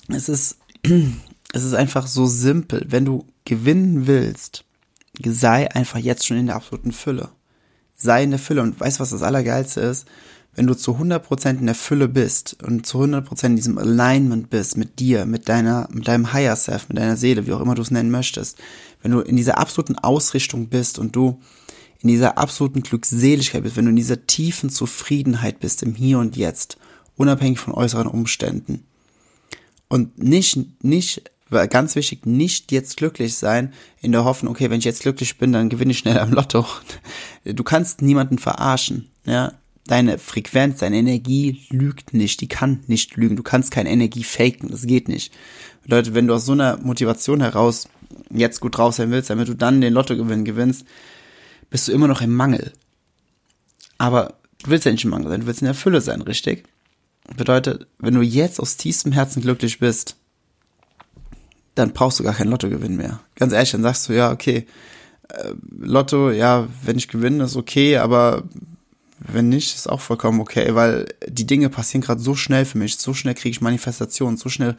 es 0.09 0.29
ist 0.29 0.57
es 1.53 1.63
ist 1.63 1.73
einfach 1.73 2.07
so 2.07 2.25
simpel. 2.25 2.85
Wenn 2.87 3.05
du 3.05 3.25
gewinnen 3.45 4.07
willst, 4.07 4.65
sei 5.23 5.71
einfach 5.71 5.99
jetzt 5.99 6.25
schon 6.27 6.37
in 6.37 6.47
der 6.47 6.55
absoluten 6.55 6.91
Fülle. 6.91 7.29
Sei 7.95 8.23
in 8.23 8.31
der 8.31 8.39
Fülle. 8.39 8.61
Und 8.61 8.79
weißt 8.79 8.99
was 8.99 9.11
das 9.11 9.23
Allergeilste 9.23 9.79
ist? 9.79 10.05
Wenn 10.55 10.67
du 10.67 10.73
zu 10.73 10.93
100% 10.93 11.59
in 11.59 11.65
der 11.65 11.75
Fülle 11.75 12.07
bist 12.07 12.63
und 12.63 12.85
zu 12.85 12.99
100% 12.99 13.45
in 13.45 13.55
diesem 13.55 13.77
Alignment 13.77 14.49
bist 14.49 14.77
mit 14.77 14.99
dir, 14.99 15.25
mit 15.25 15.49
deiner, 15.49 15.87
mit 15.91 16.07
deinem 16.07 16.31
Higher 16.31 16.55
Self, 16.55 16.87
mit 16.87 16.97
deiner 16.97 17.17
Seele, 17.17 17.45
wie 17.45 17.53
auch 17.53 17.61
immer 17.61 17.75
du 17.75 17.81
es 17.81 17.91
nennen 17.91 18.11
möchtest, 18.11 18.57
wenn 19.01 19.11
du 19.11 19.19
in 19.19 19.35
dieser 19.35 19.57
absoluten 19.57 19.97
Ausrichtung 19.97 20.67
bist 20.67 20.97
und 20.97 21.15
du 21.15 21.41
in 21.99 22.07
dieser 22.07 22.37
absoluten 22.37 22.83
Glückseligkeit 22.83 23.63
bist, 23.63 23.75
wenn 23.75 23.85
du 23.85 23.89
in 23.89 23.95
dieser 23.95 24.25
tiefen 24.27 24.69
Zufriedenheit 24.69 25.59
bist 25.59 25.83
im 25.83 25.95
Hier 25.95 26.19
und 26.19 26.37
Jetzt, 26.37 26.77
unabhängig 27.15 27.59
von 27.59 27.73
äußeren 27.73 28.07
Umständen 28.07 28.85
und 29.87 30.17
nicht, 30.17 30.83
nicht 30.83 31.31
ganz 31.49 31.95
wichtig, 31.95 32.25
nicht 32.25 32.71
jetzt 32.71 32.97
glücklich 32.97 33.35
sein, 33.35 33.73
in 34.01 34.11
der 34.11 34.25
Hoffnung, 34.25 34.51
okay, 34.51 34.69
wenn 34.69 34.79
ich 34.79 34.85
jetzt 34.85 35.01
glücklich 35.01 35.37
bin, 35.37 35.53
dann 35.53 35.69
gewinne 35.69 35.91
ich 35.91 35.99
schnell 35.99 36.19
am 36.19 36.31
Lotto. 36.33 36.65
Du 37.43 37.63
kannst 37.63 38.01
niemanden 38.01 38.39
verarschen, 38.39 39.09
ja. 39.25 39.53
Deine 39.87 40.17
Frequenz, 40.17 40.79
deine 40.79 40.97
Energie 40.97 41.67
lügt 41.69 42.13
nicht, 42.13 42.41
die 42.41 42.47
kann 42.47 42.83
nicht 42.87 43.17
lügen. 43.17 43.35
Du 43.35 43.43
kannst 43.43 43.69
keine 43.69 43.91
Energie 43.91 44.23
faken, 44.23 44.69
das 44.69 44.87
geht 44.87 45.07
nicht. 45.07 45.31
Leute, 45.85 46.15
wenn 46.15 46.25
du 46.25 46.33
aus 46.33 46.45
so 46.45 46.53
einer 46.53 46.77
Motivation 46.77 47.41
heraus 47.41 47.87
jetzt 48.31 48.61
gut 48.61 48.77
drauf 48.77 48.95
sein 48.95 49.11
willst, 49.11 49.29
damit 49.29 49.47
du 49.47 49.53
dann 49.53 49.81
den 49.81 49.93
Lottogewinn 49.93 50.43
gewinnst, 50.43 50.85
bist 51.69 51.87
du 51.87 51.91
immer 51.91 52.07
noch 52.07 52.21
im 52.21 52.33
Mangel. 52.33 52.73
Aber 53.97 54.33
du 54.63 54.71
willst 54.71 54.85
ja 54.85 54.91
nicht 54.91 55.03
im 55.03 55.11
Mangel 55.11 55.29
sein, 55.29 55.41
du 55.41 55.47
willst 55.47 55.61
in 55.61 55.67
der 55.67 55.75
Fülle 55.75 56.01
sein, 56.01 56.21
richtig? 56.21 56.65
Bedeutet, 57.37 57.87
wenn 57.99 58.13
du 58.13 58.21
jetzt 58.21 58.59
aus 58.59 58.77
tiefstem 58.77 59.11
Herzen 59.11 59.41
glücklich 59.41 59.79
bist, 59.79 60.15
dann 61.75 61.93
brauchst 61.93 62.19
du 62.19 62.23
gar 62.23 62.33
kein 62.33 62.47
Lottogewinn 62.47 62.95
mehr. 62.95 63.19
Ganz 63.35 63.53
ehrlich, 63.53 63.71
dann 63.71 63.83
sagst 63.83 64.09
du, 64.09 64.13
ja, 64.13 64.31
okay, 64.31 64.65
äh, 65.29 65.53
Lotto, 65.77 66.31
ja, 66.31 66.67
wenn 66.83 66.97
ich 66.97 67.07
gewinne, 67.07 67.43
ist 67.43 67.55
okay, 67.55 67.97
aber 67.97 68.43
wenn 69.27 69.49
nicht, 69.49 69.75
ist 69.75 69.89
auch 69.89 70.01
vollkommen 70.01 70.39
okay, 70.39 70.75
weil 70.75 71.07
die 71.27 71.45
Dinge 71.45 71.69
passieren 71.69 72.01
gerade 72.01 72.21
so 72.21 72.35
schnell 72.35 72.65
für 72.65 72.77
mich, 72.77 72.97
so 72.97 73.13
schnell 73.13 73.33
kriege 73.33 73.51
ich 73.51 73.61
Manifestationen, 73.61 74.37
so 74.37 74.49
schnell 74.49 74.75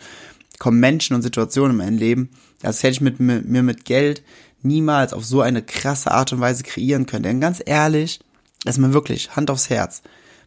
kommen 0.58 0.80
Menschen 0.80 1.14
und 1.14 1.22
Situationen 1.22 1.72
in 1.72 1.76
mein 1.76 1.98
Leben, 1.98 2.30
das 2.62 2.82
hätte 2.82 2.92
ich 2.92 3.00
mit, 3.00 3.20
mit, 3.20 3.46
mir 3.46 3.62
mit 3.62 3.84
Geld 3.84 4.22
niemals 4.62 5.12
auf 5.12 5.24
so 5.24 5.40
eine 5.40 5.62
krasse 5.62 6.10
Art 6.10 6.32
und 6.32 6.40
Weise 6.40 6.62
kreieren 6.62 7.06
können. 7.06 7.22
Denn 7.22 7.40
ganz 7.40 7.62
ehrlich, 7.64 8.20
erstmal 8.64 8.92
wirklich, 8.92 9.36
Hand 9.36 9.50
aufs 9.50 9.70
Herz, 9.70 10.02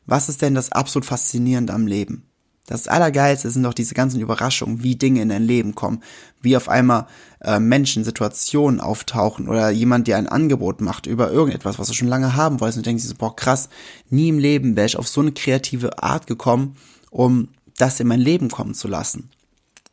was 0.06 0.30
ist 0.30 0.42
denn 0.42 0.56
das 0.56 0.72
absolut 0.72 1.06
Faszinierende 1.06 1.74
am 1.74 1.88
Leben? 1.88 2.29
Das 2.70 2.88
Allergeilste 2.88 3.50
sind 3.50 3.64
doch 3.64 3.74
diese 3.74 3.96
ganzen 3.96 4.22
Überraschungen, 4.22 4.84
wie 4.84 4.96
Dinge 4.96 5.24
in 5.24 5.30
dein 5.30 5.42
Leben 5.42 5.74
kommen, 5.74 6.04
wie 6.40 6.56
auf 6.56 6.70
einmal 6.70 7.08
äh, 7.42 7.60
Menschen, 7.60 8.04
Situationen 8.04 8.80
auftauchen 8.80 9.48
oder 9.48 9.72
jemand 9.72 10.08
dir 10.08 10.18
ein 10.18 10.28
Angebot 10.28 10.80
macht 10.80 11.08
über 11.08 11.32
irgendetwas, 11.32 11.80
was 11.80 11.88
du 11.88 11.96
schon 11.96 12.08
lange 12.08 12.36
haben 12.36 12.60
wolltest 12.60 12.78
und 12.78 12.86
denkst 12.86 13.06
so, 13.06 13.16
boah, 13.16 13.36
krass, 13.36 13.70
nie 14.12 14.30
im 14.30 14.38
Leben 14.38 14.76
wäre 14.76 14.86
ich 14.86 14.98
auf 14.98 15.08
so 15.08 15.20
eine 15.20 15.32
kreative 15.32 16.04
Art 16.04 16.28
gekommen, 16.28 16.78
um 17.10 17.48
das 17.80 18.00
in 18.00 18.08
mein 18.08 18.20
Leben 18.20 18.50
kommen 18.50 18.76
zu 18.76 18.88
lassen. 18.88 19.32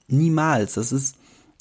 Niemals. 0.09 0.75
Das 0.75 0.93
ist 0.93 1.17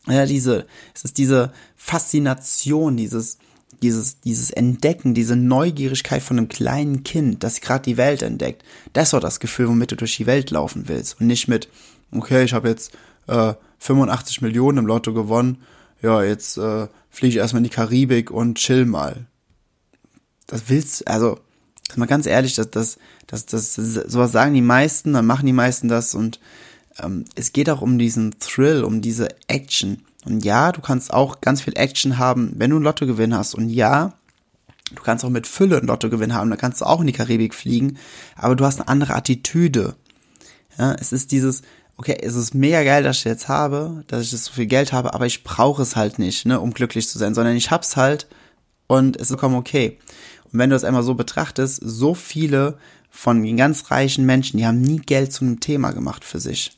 ja 0.07 0.25
diese, 0.25 0.67
es 0.93 1.05
ist 1.05 1.17
diese 1.17 1.53
Faszination, 1.77 2.98
dieses, 2.98 3.38
dieses, 3.81 4.19
dieses 4.22 4.51
Entdecken, 4.51 5.13
diese 5.13 5.36
Neugierigkeit 5.36 6.22
von 6.22 6.38
einem 6.38 6.48
kleinen 6.48 7.03
Kind, 7.03 7.43
das 7.43 7.62
gerade 7.62 7.84
die 7.84 7.98
Welt 7.98 8.22
entdeckt, 8.22 8.63
das 8.93 9.12
doch 9.12 9.19
das 9.19 9.39
Gefühl, 9.39 9.67
womit 9.67 9.91
du 9.91 9.95
durch 9.95 10.15
die 10.17 10.25
Welt 10.25 10.51
laufen 10.51 10.88
willst. 10.88 11.19
Und 11.19 11.27
nicht 11.27 11.48
mit, 11.48 11.69
okay, 12.12 12.43
ich 12.43 12.53
habe 12.53 12.69
jetzt 12.69 12.93
äh, 13.27 13.53
85 13.79 14.41
Millionen 14.41 14.79
im 14.79 14.88
Lotto 14.88 15.13
gewonnen, 15.13 15.60
ja, 16.01 16.24
jetzt 16.24 16.57
äh, 16.57 16.88
fliege 17.10 17.29
ich 17.29 17.38
erstmal 17.38 17.60
in 17.60 17.65
die 17.65 17.69
Karibik 17.69 18.31
und 18.31 18.57
chill 18.57 18.86
mal. 18.86 19.25
Das 20.48 20.63
willst, 20.67 21.07
also, 21.07 21.39
mal 21.95 22.05
ganz 22.05 22.25
ehrlich, 22.25 22.55
das, 22.55 22.69
das, 22.69 22.98
das, 23.27 23.45
das, 23.45 23.75
sowas 23.75 24.31
sagen 24.31 24.53
die 24.53 24.62
meisten, 24.62 25.13
dann 25.13 25.25
machen 25.25 25.45
die 25.45 25.53
meisten 25.53 25.88
das 25.88 26.13
und 26.13 26.39
ähm, 27.00 27.25
es 27.36 27.53
geht 27.53 27.69
auch 27.69 27.81
um 27.81 27.98
diesen 27.98 28.39
Thrill, 28.39 28.84
um 28.84 29.01
diese 29.01 29.29
Action. 29.48 30.03
Und 30.25 30.44
ja, 30.44 30.72
du 30.72 30.82
kannst 30.82 31.13
auch 31.13 31.41
ganz 31.41 31.62
viel 31.62 31.77
Action 31.77 32.17
haben, 32.17 32.53
wenn 32.58 32.72
du 32.72 32.77
einen 32.77 32.86
Lottogewinn 32.86 33.36
hast. 33.36 33.53
Und 33.53 33.70
ja, 33.70 34.13
du 34.94 35.01
kannst 35.03 35.24
auch 35.24 35.29
mit 35.29 35.48
Fülle 35.48 35.77
einen 35.77 35.88
Lottogewinn 35.88 36.34
haben, 36.34 36.50
da 36.50 36.58
kannst 36.58 36.82
du 36.82 36.86
auch 36.86 37.01
in 37.01 37.08
die 37.08 37.13
Karibik 37.13 37.53
fliegen, 37.53 37.98
aber 38.36 38.55
du 38.55 38.65
hast 38.65 38.79
eine 38.79 38.88
andere 38.88 39.13
Attitüde. 39.13 39.96
Ja, 40.77 40.94
es 40.94 41.12
ist 41.12 41.32
dieses, 41.32 41.62
okay, 41.98 42.17
es 42.22 42.36
ist 42.36 42.53
mega 42.53 42.84
geil, 42.84 43.03
dass 43.03 43.17
ich 43.17 43.24
jetzt 43.24 43.48
habe, 43.48 44.03
dass 44.08 44.24
ich 44.24 44.32
jetzt 44.32 44.46
so 44.46 44.53
viel 44.53 44.65
Geld 44.65 44.94
habe, 44.94 45.13
aber 45.13 45.25
ich 45.25 45.44
brauche 45.44 45.82
es 45.82 45.96
halt 45.96 46.20
nicht, 46.20 46.46
ne, 46.46 46.60
um 46.60 46.74
glücklich 46.74 47.08
zu 47.08 47.17
sein, 47.17 47.34
sondern 47.34 47.55
ich 47.55 47.72
hab's 47.72 47.96
halt 47.96 48.27
und 48.88 49.15
es 49.15 49.24
ist 49.24 49.29
vollkommen 49.29 49.55
okay. 49.55 49.98
Und 50.51 50.60
wenn 50.60 50.70
du 50.70 50.75
es 50.75 50.84
einmal 50.84 51.03
so 51.03 51.15
betrachtest, 51.15 51.82
so 51.84 52.13
viele 52.13 52.77
von 53.10 53.44
den 53.44 53.58
ganz 53.58 53.91
reichen 53.91 54.25
Menschen, 54.25 54.58
die 54.58 54.67
haben 54.67 54.82
nie 54.82 55.00
Geld 55.00 55.32
zu 55.32 55.46
einem 55.46 55.60
Thema 55.60 55.91
gemacht 55.91 56.25
für 56.25 56.39
sich. 56.39 56.77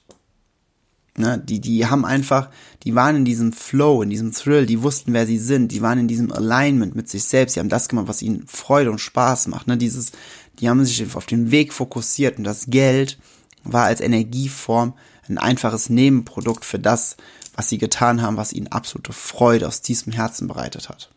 Ne, 1.20 1.42
die, 1.44 1.60
die 1.60 1.88
haben 1.88 2.06
einfach, 2.06 2.50
die 2.84 2.94
waren 2.94 3.16
in 3.16 3.26
diesem 3.26 3.52
Flow, 3.52 4.04
in 4.04 4.12
diesem 4.12 4.34
Thrill, 4.34 4.68
die 4.68 4.84
wussten, 4.84 5.14
wer 5.14 5.26
sie 5.26 5.40
sind, 5.40 5.72
die 5.72 5.82
waren 5.82 5.98
in 5.98 6.08
diesem 6.08 6.32
Alignment 6.32 6.96
mit 6.96 7.10
sich 7.10 7.24
selbst, 7.24 7.56
die 7.56 7.60
haben 7.60 7.70
das 7.70 7.90
gemacht, 7.90 8.08
was 8.08 8.22
ihnen 8.22 8.46
Freude 8.46 8.92
und 8.92 9.00
Spaß 9.00 9.48
macht. 9.48 9.66
Ne, 9.66 9.78
dieses, 9.78 10.12
die 10.60 10.70
haben 10.70 10.86
sich 10.86 11.16
auf 11.16 11.26
den 11.26 11.50
Weg 11.50 11.74
fokussiert 11.74 12.38
und 12.38 12.44
das 12.44 12.68
Geld 12.68 13.18
war 13.64 13.86
als 13.86 14.00
Energieform 14.00 14.94
ein 15.28 15.40
einfaches 15.40 15.90
Nebenprodukt 15.90 16.64
für 16.64 16.78
das, 16.78 17.18
was 17.56 17.68
sie 17.68 17.80
getan 17.80 18.22
haben, 18.22 18.38
was 18.38 18.54
ihnen 18.54 18.68
absolute 18.68 19.12
Freude 19.12 19.68
aus 19.68 19.82
tiefstem 19.82 20.14
Herzen 20.14 20.48
bereitet 20.48 20.88
hat. 20.88 21.10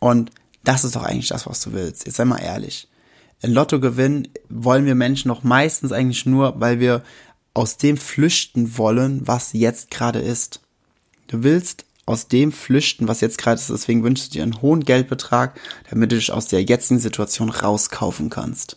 Und 0.00 0.30
das 0.64 0.84
ist 0.84 0.96
doch 0.96 1.04
eigentlich 1.04 1.28
das, 1.28 1.46
was 1.46 1.60
du 1.60 1.74
willst. 1.74 2.06
Jetzt 2.06 2.16
sei 2.16 2.24
mal 2.24 2.38
ehrlich. 2.38 2.88
Ein 3.42 3.52
Lottogewinn 3.52 4.28
wollen 4.48 4.86
wir 4.86 4.94
Menschen 4.94 5.28
doch 5.28 5.42
meistens 5.42 5.92
eigentlich 5.92 6.24
nur, 6.24 6.58
weil 6.58 6.80
wir 6.80 7.02
aus 7.54 7.76
dem 7.76 7.96
flüchten 7.96 8.76
wollen, 8.76 9.26
was 9.26 9.52
jetzt 9.52 9.90
gerade 9.90 10.18
ist. 10.18 10.60
Du 11.28 11.42
willst 11.42 11.84
aus 12.06 12.28
dem 12.28 12.52
flüchten, 12.52 13.08
was 13.08 13.20
jetzt 13.20 13.38
gerade 13.38 13.58
ist, 13.58 13.70
deswegen 13.70 14.02
wünschst 14.02 14.28
du 14.28 14.32
dir 14.32 14.42
einen 14.42 14.60
hohen 14.60 14.84
Geldbetrag, 14.84 15.58
damit 15.88 16.12
du 16.12 16.16
dich 16.16 16.32
aus 16.32 16.48
der 16.48 16.62
jetzigen 16.62 17.00
Situation 17.00 17.48
rauskaufen 17.48 18.28
kannst. 18.28 18.76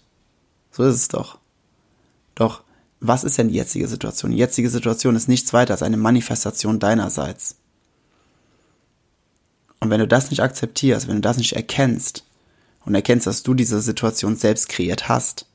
So 0.71 0.83
ist 0.83 0.95
es 0.95 1.07
doch. 1.09 1.39
Doch, 2.35 2.61
was 2.99 3.23
ist 3.23 3.37
denn 3.37 3.49
die 3.49 3.55
jetzige 3.55 3.87
Situation? 3.87 4.31
Die 4.31 4.37
jetzige 4.37 4.69
Situation 4.69 5.15
ist 5.15 5.27
nichts 5.27 5.51
weiter 5.53 5.73
als 5.73 5.83
eine 5.83 5.97
Manifestation 5.97 6.79
deinerseits. 6.79 7.55
Und 9.79 9.89
wenn 9.89 9.99
du 9.99 10.07
das 10.07 10.29
nicht 10.29 10.41
akzeptierst, 10.41 11.07
wenn 11.07 11.15
du 11.15 11.21
das 11.21 11.37
nicht 11.37 11.53
erkennst 11.53 12.23
und 12.85 12.95
erkennst, 12.95 13.27
dass 13.27 13.43
du 13.43 13.53
diese 13.53 13.81
Situation 13.81 14.35
selbst 14.35 14.69
kreiert 14.69 15.09
hast, 15.09 15.45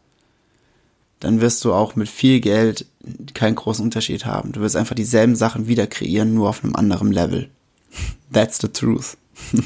dann 1.20 1.40
wirst 1.40 1.64
du 1.64 1.72
auch 1.72 1.96
mit 1.96 2.08
viel 2.08 2.40
Geld 2.40 2.86
keinen 3.34 3.56
großen 3.56 3.84
Unterschied 3.84 4.24
haben. 4.26 4.52
Du 4.52 4.60
wirst 4.60 4.76
einfach 4.76 4.94
dieselben 4.94 5.36
Sachen 5.36 5.66
wieder 5.66 5.86
kreieren, 5.86 6.34
nur 6.34 6.48
auf 6.48 6.62
einem 6.62 6.76
anderen 6.76 7.12
Level. 7.12 7.48
That's 8.32 8.58
the 8.60 8.68
truth. 8.68 9.16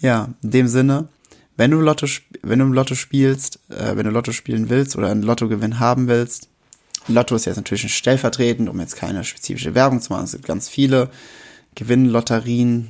ja, 0.00 0.28
in 0.42 0.50
dem 0.50 0.68
Sinne, 0.68 1.08
wenn 1.56 1.70
du 1.70 1.80
Lotto, 1.80 2.06
wenn 2.42 2.58
du 2.58 2.66
Lotto 2.66 2.94
spielst, 2.94 3.58
äh, 3.68 3.96
wenn 3.96 4.04
du 4.04 4.10
Lotto 4.10 4.32
spielen 4.32 4.68
willst 4.68 4.96
oder 4.96 5.10
einen 5.10 5.22
Lottogewinn 5.22 5.78
haben 5.78 6.08
willst, 6.08 6.48
Lotto 7.08 7.34
ist 7.34 7.46
jetzt 7.46 7.56
natürlich 7.56 7.84
ein 7.84 7.90
stellvertretend, 7.90 8.68
um 8.68 8.78
jetzt 8.80 8.96
keine 8.96 9.24
spezifische 9.24 9.74
Werbung 9.74 10.00
zu 10.00 10.12
machen. 10.12 10.24
Es 10.24 10.32
gibt 10.32 10.46
ganz 10.46 10.68
viele 10.68 11.10
Gewinnlotterien. 11.74 12.88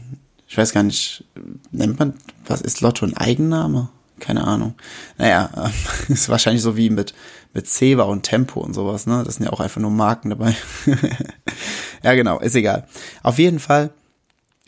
Ich 0.49 0.59
weiß 0.59 0.73
gar 0.73 0.83
nicht, 0.83 1.25
nennt 1.71 1.99
man, 1.99 2.15
was 2.47 2.61
ist 2.61 2.81
Lotto 2.81 3.07
ein 3.07 3.17
Eigenname? 3.17 3.89
Keine 4.21 4.45
Ahnung. 4.45 4.75
Naja, 5.19 5.51
äh, 5.57 6.13
ist 6.13 6.29
wahrscheinlich 6.29 6.63
so 6.63 6.77
wie 6.77 6.91
mit, 6.91 7.15
mit 7.53 7.67
Ceva 7.67 8.05
und 8.05 8.23
Tempo 8.23 8.61
und 8.61 8.75
sowas, 8.75 9.07
ne? 9.07 9.25
Das 9.25 9.37
sind 9.37 9.47
ja 9.47 9.53
auch 9.53 9.61
einfach 9.61 9.81
nur 9.81 9.91
Marken 9.91 10.31
dabei. 10.31 10.55
ja, 12.03 12.15
genau, 12.15 12.39
ist 12.39 12.55
egal. 12.55 12.87
Auf 13.23 13.39
jeden 13.39 13.59
Fall, 13.59 13.91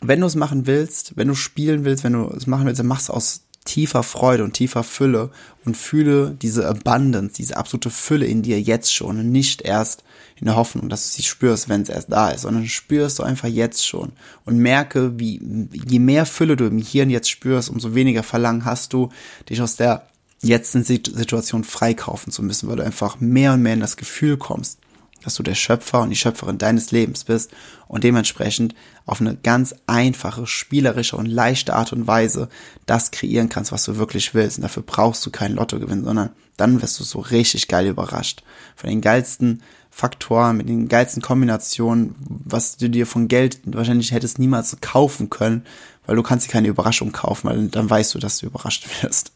wenn 0.01 0.19
du 0.19 0.27
es 0.27 0.35
machen 0.35 0.67
willst, 0.67 1.15
wenn 1.15 1.29
du 1.29 1.35
spielen 1.35 1.85
willst, 1.85 2.03
wenn 2.03 2.13
du 2.13 2.27
es 2.35 2.47
machen 2.47 2.65
willst, 2.65 2.79
dann 2.79 2.87
machst 2.87 3.09
du 3.09 3.13
aus 3.13 3.43
tiefer 3.65 4.03
Freude 4.03 4.43
und 4.43 4.53
tiefer 4.53 4.83
Fülle 4.83 5.29
und 5.65 5.77
fühle 5.77 6.35
diese 6.41 6.67
Abundance, 6.67 7.35
diese 7.35 7.57
absolute 7.57 7.89
Fülle 7.89 8.25
in 8.25 8.41
dir 8.41 8.59
jetzt 8.61 8.93
schon 8.93 9.19
und 9.19 9.31
nicht 9.31 9.61
erst 9.61 10.03
in 10.35 10.45
der 10.45 10.55
Hoffnung, 10.55 10.89
dass 10.89 11.07
du 11.07 11.15
sie 11.15 11.23
spürst, 11.23 11.69
wenn 11.69 11.81
es 11.83 11.89
erst 11.89 12.11
da 12.11 12.29
ist, 12.29 12.41
sondern 12.41 12.67
spürst 12.67 13.19
du 13.19 13.23
einfach 13.23 13.47
jetzt 13.47 13.87
schon 13.87 14.11
und 14.45 14.57
merke, 14.57 15.17
wie 15.19 15.69
je 15.85 15.99
mehr 15.99 16.25
Fülle 16.25 16.57
du 16.57 16.65
im 16.65 16.79
Hirn 16.79 17.09
jetzt 17.09 17.29
spürst, 17.29 17.69
umso 17.69 17.95
weniger 17.95 18.23
Verlangen 18.23 18.65
hast 18.65 18.93
du, 18.93 19.09
dich 19.49 19.61
aus 19.61 19.75
der 19.75 20.07
jetzigen 20.41 20.83
Situation 20.83 21.63
freikaufen 21.63 22.31
zu 22.31 22.43
müssen, 22.43 22.67
weil 22.67 22.75
du 22.75 22.83
einfach 22.83 23.19
mehr 23.19 23.53
und 23.53 23.61
mehr 23.61 23.75
in 23.75 23.79
das 23.79 23.95
Gefühl 23.97 24.37
kommst, 24.37 24.79
dass 25.23 25.35
du 25.35 25.43
der 25.43 25.55
Schöpfer 25.55 26.01
und 26.01 26.09
die 26.09 26.15
Schöpferin 26.15 26.57
deines 26.57 26.91
Lebens 26.91 27.23
bist 27.23 27.51
und 27.87 28.03
dementsprechend 28.03 28.75
auf 29.05 29.21
eine 29.21 29.35
ganz 29.35 29.75
einfache, 29.87 30.47
spielerische 30.47 31.17
und 31.17 31.25
leichte 31.25 31.75
Art 31.75 31.93
und 31.93 32.07
Weise 32.07 32.49
das 32.85 33.11
kreieren 33.11 33.49
kannst, 33.49 33.71
was 33.71 33.83
du 33.85 33.97
wirklich 33.97 34.33
willst. 34.33 34.57
Und 34.57 34.63
dafür 34.63 34.83
brauchst 34.83 35.25
du 35.25 35.31
kein 35.31 35.53
Lotto 35.53 35.79
gewinnen, 35.79 36.05
sondern 36.05 36.29
dann 36.57 36.81
wirst 36.81 36.99
du 36.99 37.03
so 37.03 37.19
richtig 37.19 37.67
geil 37.67 37.87
überrascht. 37.87 38.43
Von 38.75 38.89
den 38.89 39.01
geilsten 39.01 39.61
Faktoren, 39.89 40.57
mit 40.57 40.69
den 40.69 40.87
geilsten 40.87 41.21
Kombinationen, 41.21 42.15
was 42.27 42.77
du 42.77 42.89
dir 42.89 43.05
von 43.05 43.27
Geld 43.27 43.59
wahrscheinlich 43.65 44.11
hättest 44.11 44.39
niemals 44.39 44.75
kaufen 44.81 45.29
können, 45.29 45.65
weil 46.05 46.15
du 46.15 46.23
kannst 46.23 46.47
dir 46.47 46.51
keine 46.51 46.67
Überraschung 46.67 47.11
kaufen, 47.11 47.49
weil 47.49 47.67
dann 47.67 47.89
weißt 47.89 48.15
du, 48.15 48.19
dass 48.19 48.39
du 48.39 48.47
überrascht 48.47 48.87
wirst. 49.03 49.31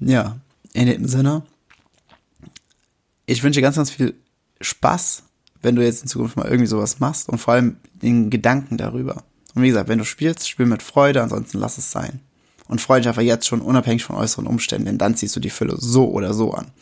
ja, 0.00 0.36
in 0.72 0.86
dem 0.86 1.06
Sinne 1.06 1.42
ich 3.26 3.42
wünsche 3.42 3.60
ganz, 3.60 3.76
ganz 3.76 3.90
viel 3.90 4.14
Spaß, 4.60 5.24
wenn 5.62 5.76
du 5.76 5.84
jetzt 5.84 6.02
in 6.02 6.08
Zukunft 6.08 6.36
mal 6.36 6.46
irgendwie 6.46 6.66
sowas 6.66 7.00
machst 7.00 7.28
und 7.28 7.38
vor 7.38 7.54
allem 7.54 7.76
den 7.94 8.30
Gedanken 8.30 8.76
darüber. 8.76 9.24
Und 9.54 9.62
wie 9.62 9.68
gesagt, 9.68 9.88
wenn 9.88 9.98
du 9.98 10.04
spielst, 10.04 10.48
spiel 10.48 10.66
mit 10.66 10.82
Freude, 10.82 11.22
ansonsten 11.22 11.58
lass 11.58 11.78
es 11.78 11.90
sein. 11.90 12.20
Und 12.68 12.80
freu 12.80 12.98
dich 12.98 13.08
einfach 13.08 13.22
jetzt 13.22 13.46
schon 13.46 13.60
unabhängig 13.60 14.04
von 14.04 14.16
äußeren 14.16 14.46
Umständen, 14.46 14.86
denn 14.86 14.98
dann 14.98 15.14
ziehst 15.14 15.36
du 15.36 15.40
die 15.40 15.50
Fülle 15.50 15.76
so 15.78 16.10
oder 16.10 16.34
so 16.34 16.52
an. 16.52 16.72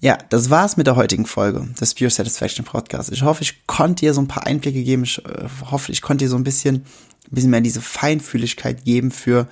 Ja, 0.00 0.18
das 0.28 0.50
war's 0.50 0.76
mit 0.76 0.86
der 0.86 0.96
heutigen 0.96 1.24
Folge 1.24 1.66
des 1.80 1.94
Pure 1.94 2.10
Satisfaction 2.10 2.64
Podcast. 2.64 3.10
Ich 3.10 3.22
hoffe, 3.22 3.42
ich 3.42 3.66
konnte 3.66 4.00
dir 4.00 4.12
so 4.12 4.20
ein 4.20 4.28
paar 4.28 4.46
Einblicke 4.46 4.84
geben. 4.84 5.04
Ich 5.04 5.24
äh, 5.24 5.48
hoffe, 5.70 5.92
ich 5.92 6.02
konnte 6.02 6.26
dir 6.26 6.28
so 6.28 6.36
ein 6.36 6.44
bisschen, 6.44 6.76
ein 6.76 7.30
bisschen 7.30 7.50
mehr 7.50 7.62
diese 7.62 7.80
Feinfühligkeit 7.80 8.84
geben 8.84 9.10
für 9.10 9.48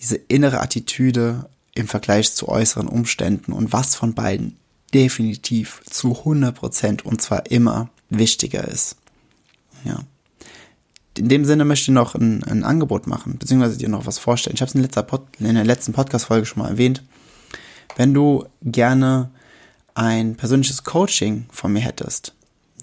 diese 0.00 0.14
innere 0.14 0.60
Attitüde 0.60 1.50
im 1.74 1.88
Vergleich 1.88 2.32
zu 2.34 2.48
äußeren 2.48 2.86
Umständen 2.86 3.52
und 3.52 3.72
was 3.72 3.96
von 3.96 4.14
beiden 4.14 4.56
definitiv 4.94 5.82
zu 5.88 6.18
100 6.18 6.54
Prozent 6.54 7.04
und 7.04 7.20
zwar 7.20 7.50
immer 7.50 7.88
wichtiger 8.10 8.66
ist. 8.66 8.96
Ja. 9.84 10.00
In 11.16 11.28
dem 11.28 11.44
Sinne 11.44 11.64
möchte 11.64 11.90
ich 11.90 11.94
noch 11.94 12.14
ein, 12.14 12.44
ein 12.44 12.64
Angebot 12.64 13.06
machen, 13.06 13.38
beziehungsweise 13.38 13.76
dir 13.76 13.88
noch 13.88 14.06
was 14.06 14.18
vorstellen. 14.18 14.54
Ich 14.54 14.60
habe 14.62 14.68
es 14.68 14.74
in, 14.74 15.46
in 15.46 15.54
der 15.54 15.64
letzten 15.64 15.92
Podcast-Folge 15.92 16.46
schon 16.46 16.62
mal 16.62 16.68
erwähnt. 16.68 17.02
Wenn 17.96 18.14
du 18.14 18.44
gerne 18.62 19.30
ein 19.94 20.36
persönliches 20.36 20.84
Coaching 20.84 21.46
von 21.50 21.72
mir 21.72 21.80
hättest, 21.80 22.34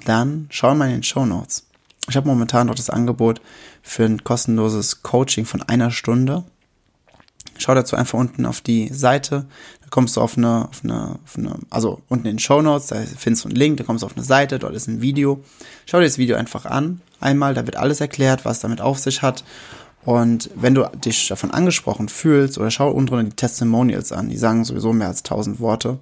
dann 0.03 0.47
schau 0.49 0.75
mal 0.75 0.87
in 0.87 0.95
den 0.95 1.03
Show 1.03 1.25
Notes. 1.25 1.65
Ich 2.09 2.17
habe 2.17 2.27
momentan 2.27 2.67
noch 2.67 2.75
das 2.75 2.89
Angebot 2.89 3.41
für 3.81 4.03
ein 4.03 4.23
kostenloses 4.23 5.01
Coaching 5.01 5.45
von 5.45 5.61
einer 5.61 5.91
Stunde. 5.91 6.43
Schau 7.57 7.73
dazu 7.73 7.95
einfach 7.95 8.19
unten 8.19 8.45
auf 8.45 8.61
die 8.61 8.93
Seite 8.93 9.45
kommst 9.95 10.17
du 10.17 10.21
auf 10.21 10.37
eine, 10.37 10.67
auf 10.67 10.83
eine, 10.83 11.19
auf 11.23 11.37
eine 11.37 11.55
also 11.69 12.01
unten 12.09 12.27
in 12.27 12.33
den 12.33 12.39
Show 12.39 12.61
Notes, 12.61 12.87
da 12.87 12.97
findest 13.17 13.45
du 13.45 13.47
einen 13.47 13.55
Link, 13.55 13.77
da 13.77 13.85
kommst 13.85 14.03
du 14.03 14.05
auf 14.05 14.17
eine 14.17 14.25
Seite, 14.25 14.59
dort 14.59 14.75
ist 14.75 14.87
ein 14.87 15.01
Video. 15.01 15.41
Schau 15.85 15.99
dir 15.99 16.03
das 16.03 16.17
Video 16.17 16.35
einfach 16.35 16.65
an, 16.65 16.99
einmal, 17.21 17.53
da 17.53 17.65
wird 17.65 17.77
alles 17.77 18.01
erklärt, 18.01 18.43
was 18.43 18.59
damit 18.59 18.81
auf 18.81 18.99
sich 18.99 19.21
hat. 19.21 19.45
Und 20.03 20.49
wenn 20.53 20.75
du 20.75 20.83
dich 21.03 21.29
davon 21.29 21.51
angesprochen 21.51 22.09
fühlst, 22.09 22.57
oder 22.57 22.71
schau 22.71 22.91
unten 22.91 23.29
die 23.29 23.35
Testimonials 23.37 24.11
an, 24.11 24.27
die 24.27 24.35
sagen 24.35 24.65
sowieso 24.65 24.91
mehr 24.91 25.07
als 25.07 25.23
tausend 25.23 25.61
Worte, 25.61 25.97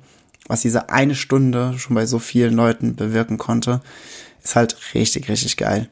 was 0.48 0.62
diese 0.62 0.90
eine 0.90 1.14
Stunde 1.14 1.76
schon 1.78 1.96
bei 1.96 2.08
so 2.08 2.18
vielen 2.18 2.56
Leuten 2.56 2.96
bewirken 2.96 3.38
konnte, 3.38 3.80
ist 4.44 4.56
halt 4.56 4.76
richtig, 4.96 5.30
richtig 5.30 5.56
geil. 5.56 5.88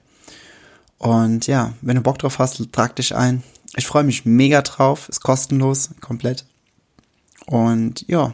Und 0.97 1.45
ja, 1.45 1.73
wenn 1.81 1.97
du 1.97 2.01
Bock 2.01 2.17
drauf 2.17 2.39
hast, 2.39 2.67
trag 2.71 2.95
dich 2.95 3.15
ein. 3.15 3.43
Ich 3.75 3.85
freue 3.85 4.03
mich 4.03 4.25
mega 4.25 4.61
drauf, 4.61 5.07
ist 5.09 5.21
kostenlos, 5.21 5.91
komplett. 6.01 6.45
Und 7.45 8.07
ja, 8.07 8.33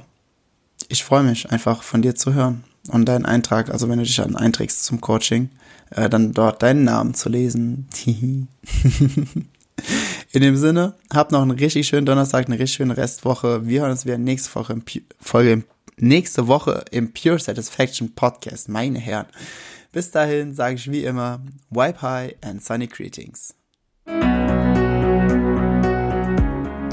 ich 0.90 1.04
freue 1.04 1.24
mich 1.24 1.52
einfach 1.52 1.84
von 1.84 2.02
dir 2.02 2.16
zu 2.16 2.34
hören 2.34 2.64
und 2.90 3.06
deinen 3.06 3.26
Eintrag, 3.26 3.70
also 3.70 3.90
wenn 3.90 4.00
du 4.00 4.06
dich 4.06 4.16
dann 4.16 4.36
einträgst 4.36 4.84
zum 4.84 5.02
Coaching, 5.02 5.50
äh, 5.92 6.10
dann 6.10 6.34
dort 6.34 6.64
deinen 6.64 6.84
Namen 6.84 7.14
zu 7.14 7.30
lesen. 7.30 7.88
In 10.32 10.42
dem 10.42 10.58
Sinne, 10.58 10.96
habt 11.14 11.32
noch 11.32 11.42
einen 11.42 11.52
richtig 11.52 11.88
schönen 11.88 12.06
Donnerstag, 12.06 12.48
eine 12.48 12.60
richtig 12.60 12.78
schöne 12.78 12.98
Restwoche. 12.98 13.66
Wir 13.68 13.82
hören 13.82 13.92
uns 13.92 14.06
wieder 14.06 14.18
nächste 14.18 14.54
Woche 14.56 14.74
im 14.74 14.84
Folge 15.20 15.64
nächste 15.98 16.48
Woche 16.48 16.86
im 16.92 17.12
Pure 17.12 17.40
Satisfaction 17.40 18.14
Podcast, 18.14 18.70
meine 18.70 19.00
Herren. 19.00 19.26
Bis 19.92 20.12
dahin 20.12 20.54
sage 20.54 20.76
ich 20.76 20.92
wie 20.92 21.04
immer, 21.04 21.42
wipe 21.70 22.02
high 22.02 22.36
and 22.42 22.64
sunny 22.64 22.88
greetings. 22.88 23.57